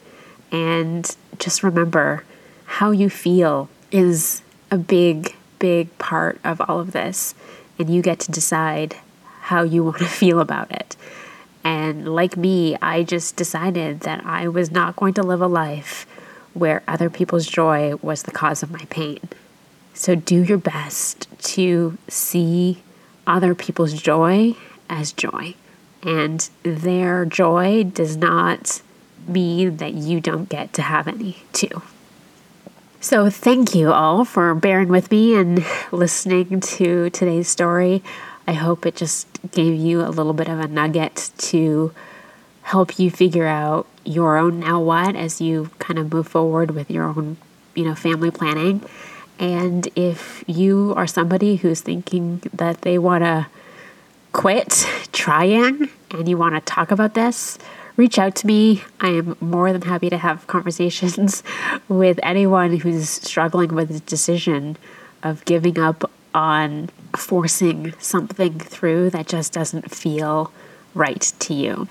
And 0.53 1.15
just 1.39 1.63
remember 1.63 2.25
how 2.67 2.91
you 2.91 3.11
feel 3.11 3.69
is 3.91 4.43
a 4.71 4.79
big, 4.79 5.35
big 5.59 5.97
part 5.99 6.39
of 6.45 6.61
all 6.63 6.81
of 6.81 6.93
this. 6.93 7.35
And 7.79 7.91
you 7.91 8.03
get 8.03 8.21
to 8.21 8.33
decide 8.33 8.97
how 9.43 9.63
you 9.63 9.85
want 9.85 9.99
to 9.99 10.07
feel 10.07 10.41
about 10.41 10.71
it. 10.71 10.97
And 11.65 12.15
like 12.15 12.37
me, 12.37 12.77
I 12.81 13.03
just 13.03 13.35
decided 13.37 14.01
that 14.01 14.25
I 14.25 14.47
was 14.49 14.71
not 14.71 14.97
going 14.97 15.15
to 15.15 15.23
live 15.23 15.41
a 15.41 15.49
life 15.49 16.07
where 16.55 16.83
other 16.87 17.11
people's 17.11 17.47
joy 17.47 17.97
was 17.97 18.23
the 18.23 18.31
cause 18.31 18.63
of 18.63 18.71
my 18.71 18.85
pain. 18.89 19.21
So 19.93 20.15
do 20.15 20.43
your 20.43 20.59
best 20.59 21.27
to 21.55 21.99
see 22.09 22.83
other 23.27 23.55
people's 23.55 23.95
joy 23.95 24.55
as 24.89 25.13
joy. 25.13 25.55
And 26.03 26.49
their 26.63 27.25
joy 27.25 27.83
does 27.83 28.17
not 28.17 28.81
mean 29.27 29.79
that 29.79 29.95
you 29.95 30.21
don't 30.21 30.49
get 30.49 30.73
to 30.75 30.83
have 30.83 31.09
any 31.09 31.39
too. 31.53 31.83
So, 33.01 33.29
thank 33.29 33.75
you 33.75 33.93
all 33.93 34.25
for 34.25 34.55
bearing 34.55 34.89
with 34.89 35.11
me 35.11 35.35
and 35.35 35.65
listening 35.93 36.61
to 36.61 37.11
today's 37.11 37.47
story. 37.47 38.03
I 38.47 38.55
hope 38.55 38.87
it 38.87 38.97
just 38.97 39.29
gave 39.53 39.75
you 39.75 40.01
a 40.01 40.09
little 40.09 40.33
bit 40.33 40.49
of 40.49 40.59
a 40.61 40.67
nugget 40.67 41.31
to 41.39 41.93
help 42.63 42.99
you 42.99 43.11
figure 43.11 43.47
out 43.47 43.87
your 44.05 44.39
own 44.39 44.61
now 44.61 44.81
what 44.81 45.15
as 45.15 45.41
you 45.41 45.71
kind 45.79 45.99
of 45.99 46.13
move 46.13 46.27
forward 46.27 46.71
with 46.71 46.91
your 46.91 47.05
own, 47.05 47.37
you 47.75 47.85
know, 47.85 47.95
family 47.95 48.31
planning. 48.31 48.83
And 49.39 49.89
if 49.95 50.43
you 50.47 50.95
are 50.97 51.07
somebody 51.07 51.57
who's 51.57 51.83
thinking 51.83 52.43
that 52.53 52.81
they 52.81 52.99
want 52.99 53.25
to 53.25 53.47
quit 54.33 54.87
trying 55.13 55.91
and 56.11 56.29
you 56.29 56.39
want 56.39 56.55
to 56.55 56.61
talk 56.61 56.91
about 56.91 57.15
this, 57.15 57.59
reach 57.97 58.19
out 58.19 58.35
to 58.37 58.47
me. 58.47 58.83
I 59.01 59.09
am 59.09 59.37
more 59.41 59.73
than 59.73 59.83
happy 59.83 60.11
to 60.11 60.19
have 60.19 60.47
conversations 60.47 61.43
with 61.89 62.21
anyone 62.23 62.79
who's 62.79 63.09
struggling 63.09 63.75
with 63.75 63.89
the 63.89 64.01
decision 64.01 64.77
of 65.23 65.45
giving 65.45 65.79
up 65.79 66.11
on 66.35 66.91
forcing 67.17 67.95
something 67.99 68.61
through 68.61 69.11
that 69.11 69.27
just 69.27 69.53
doesn't 69.53 69.91
feel 69.91 70.53
right 70.95 71.33
to 71.39 71.55
you. 71.55 71.89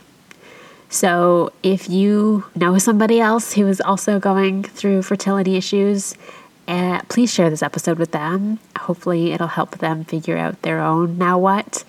So, 0.87 1.51
if 1.63 1.89
you 1.89 2.45
know 2.55 2.77
somebody 2.77 3.19
else 3.19 3.53
who 3.53 3.67
is 3.67 3.81
also 3.81 4.19
going 4.19 4.63
through 4.63 5.01
fertility 5.01 5.55
issues, 5.55 6.15
uh, 6.67 7.01
please 7.09 7.33
share 7.33 7.49
this 7.49 7.63
episode 7.63 7.97
with 7.97 8.11
them. 8.11 8.59
Hopefully, 8.77 9.31
it'll 9.31 9.47
help 9.47 9.79
them 9.79 10.05
figure 10.05 10.37
out 10.37 10.61
their 10.61 10.79
own 10.79 11.17
now 11.17 11.39
what 11.39 11.83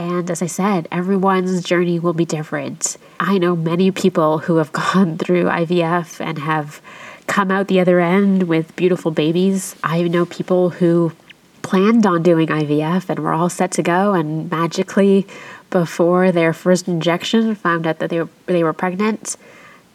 and 0.00 0.30
as 0.30 0.40
I 0.40 0.46
said, 0.46 0.88
everyone's 0.90 1.62
journey 1.62 1.98
will 1.98 2.14
be 2.14 2.24
different. 2.24 2.96
I 3.20 3.36
know 3.36 3.54
many 3.54 3.90
people 3.90 4.38
who 4.38 4.56
have 4.56 4.72
gone 4.94 5.18
through 5.18 5.44
IVF 5.44 6.24
and 6.24 6.38
have 6.38 6.80
come 7.26 7.50
out 7.50 7.68
the 7.68 7.80
other 7.80 8.00
end 8.00 8.44
with 8.44 8.74
beautiful 8.76 9.10
babies. 9.10 9.76
I 9.84 10.00
know 10.04 10.24
people 10.24 10.70
who 10.70 11.12
planned 11.60 12.06
on 12.06 12.22
doing 12.22 12.48
IVF 12.48 13.10
and 13.10 13.18
were 13.18 13.34
all 13.34 13.50
set 13.50 13.72
to 13.72 13.82
go 13.82 14.14
and 14.14 14.50
magically 14.50 15.26
before 15.68 16.32
their 16.32 16.54
first 16.54 16.88
injection 16.88 17.54
found 17.54 17.86
out 17.86 17.98
that 17.98 18.08
they 18.08 18.22
were, 18.22 18.28
they 18.46 18.64
were 18.64 18.72
pregnant. 18.72 19.36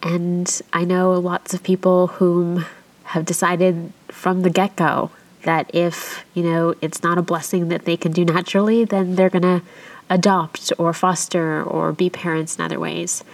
And 0.04 0.62
I 0.72 0.84
know 0.84 1.14
lots 1.14 1.52
of 1.52 1.64
people 1.64 2.06
whom 2.06 2.64
have 3.02 3.24
decided 3.24 3.92
from 4.06 4.42
the 4.42 4.50
get-go 4.50 5.10
that 5.42 5.68
if, 5.74 6.24
you 6.32 6.44
know, 6.44 6.76
it's 6.80 7.02
not 7.02 7.18
a 7.18 7.22
blessing 7.22 7.68
that 7.68 7.86
they 7.86 7.96
can 7.96 8.12
do 8.12 8.24
naturally, 8.24 8.84
then 8.84 9.16
they're 9.16 9.30
going 9.30 9.42
to 9.42 9.62
adopt 10.08 10.72
or 10.78 10.92
foster 10.92 11.62
or 11.62 11.92
be 11.92 12.10
parents 12.10 12.56
in 12.56 12.64
other 12.64 12.78
ways. 12.78 13.24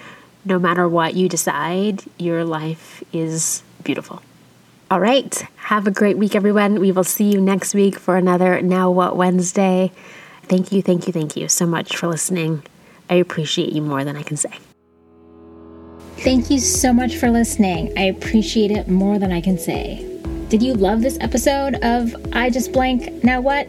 No 0.44 0.58
matter 0.58 0.88
what 0.88 1.14
you 1.14 1.28
decide, 1.28 2.02
your 2.18 2.44
life 2.44 3.02
is 3.12 3.62
beautiful. 3.84 4.22
All 4.90 5.00
right. 5.00 5.34
Have 5.56 5.86
a 5.86 5.90
great 5.90 6.18
week, 6.18 6.34
everyone. 6.34 6.80
We 6.80 6.92
will 6.92 7.04
see 7.04 7.32
you 7.32 7.40
next 7.40 7.74
week 7.74 7.98
for 7.98 8.16
another 8.16 8.60
Now 8.60 8.90
What 8.90 9.16
Wednesday. 9.16 9.92
Thank 10.44 10.72
you, 10.72 10.82
thank 10.82 11.06
you, 11.06 11.12
thank 11.12 11.36
you 11.36 11.48
so 11.48 11.64
much 11.64 11.96
for 11.96 12.08
listening. 12.08 12.62
I 13.08 13.14
appreciate 13.14 13.72
you 13.72 13.80
more 13.80 14.04
than 14.04 14.16
I 14.16 14.22
can 14.22 14.36
say. 14.36 14.52
Thank 16.18 16.50
you 16.50 16.60
so 16.60 16.92
much 16.92 17.16
for 17.16 17.30
listening. 17.30 17.92
I 17.98 18.02
appreciate 18.02 18.70
it 18.70 18.88
more 18.88 19.18
than 19.18 19.32
I 19.32 19.40
can 19.40 19.58
say. 19.58 20.08
Did 20.48 20.62
you 20.62 20.74
love 20.74 21.00
this 21.00 21.18
episode 21.20 21.76
of 21.76 22.14
I 22.34 22.50
Just 22.50 22.72
Blank 22.72 23.24
Now 23.24 23.40
What? 23.40 23.68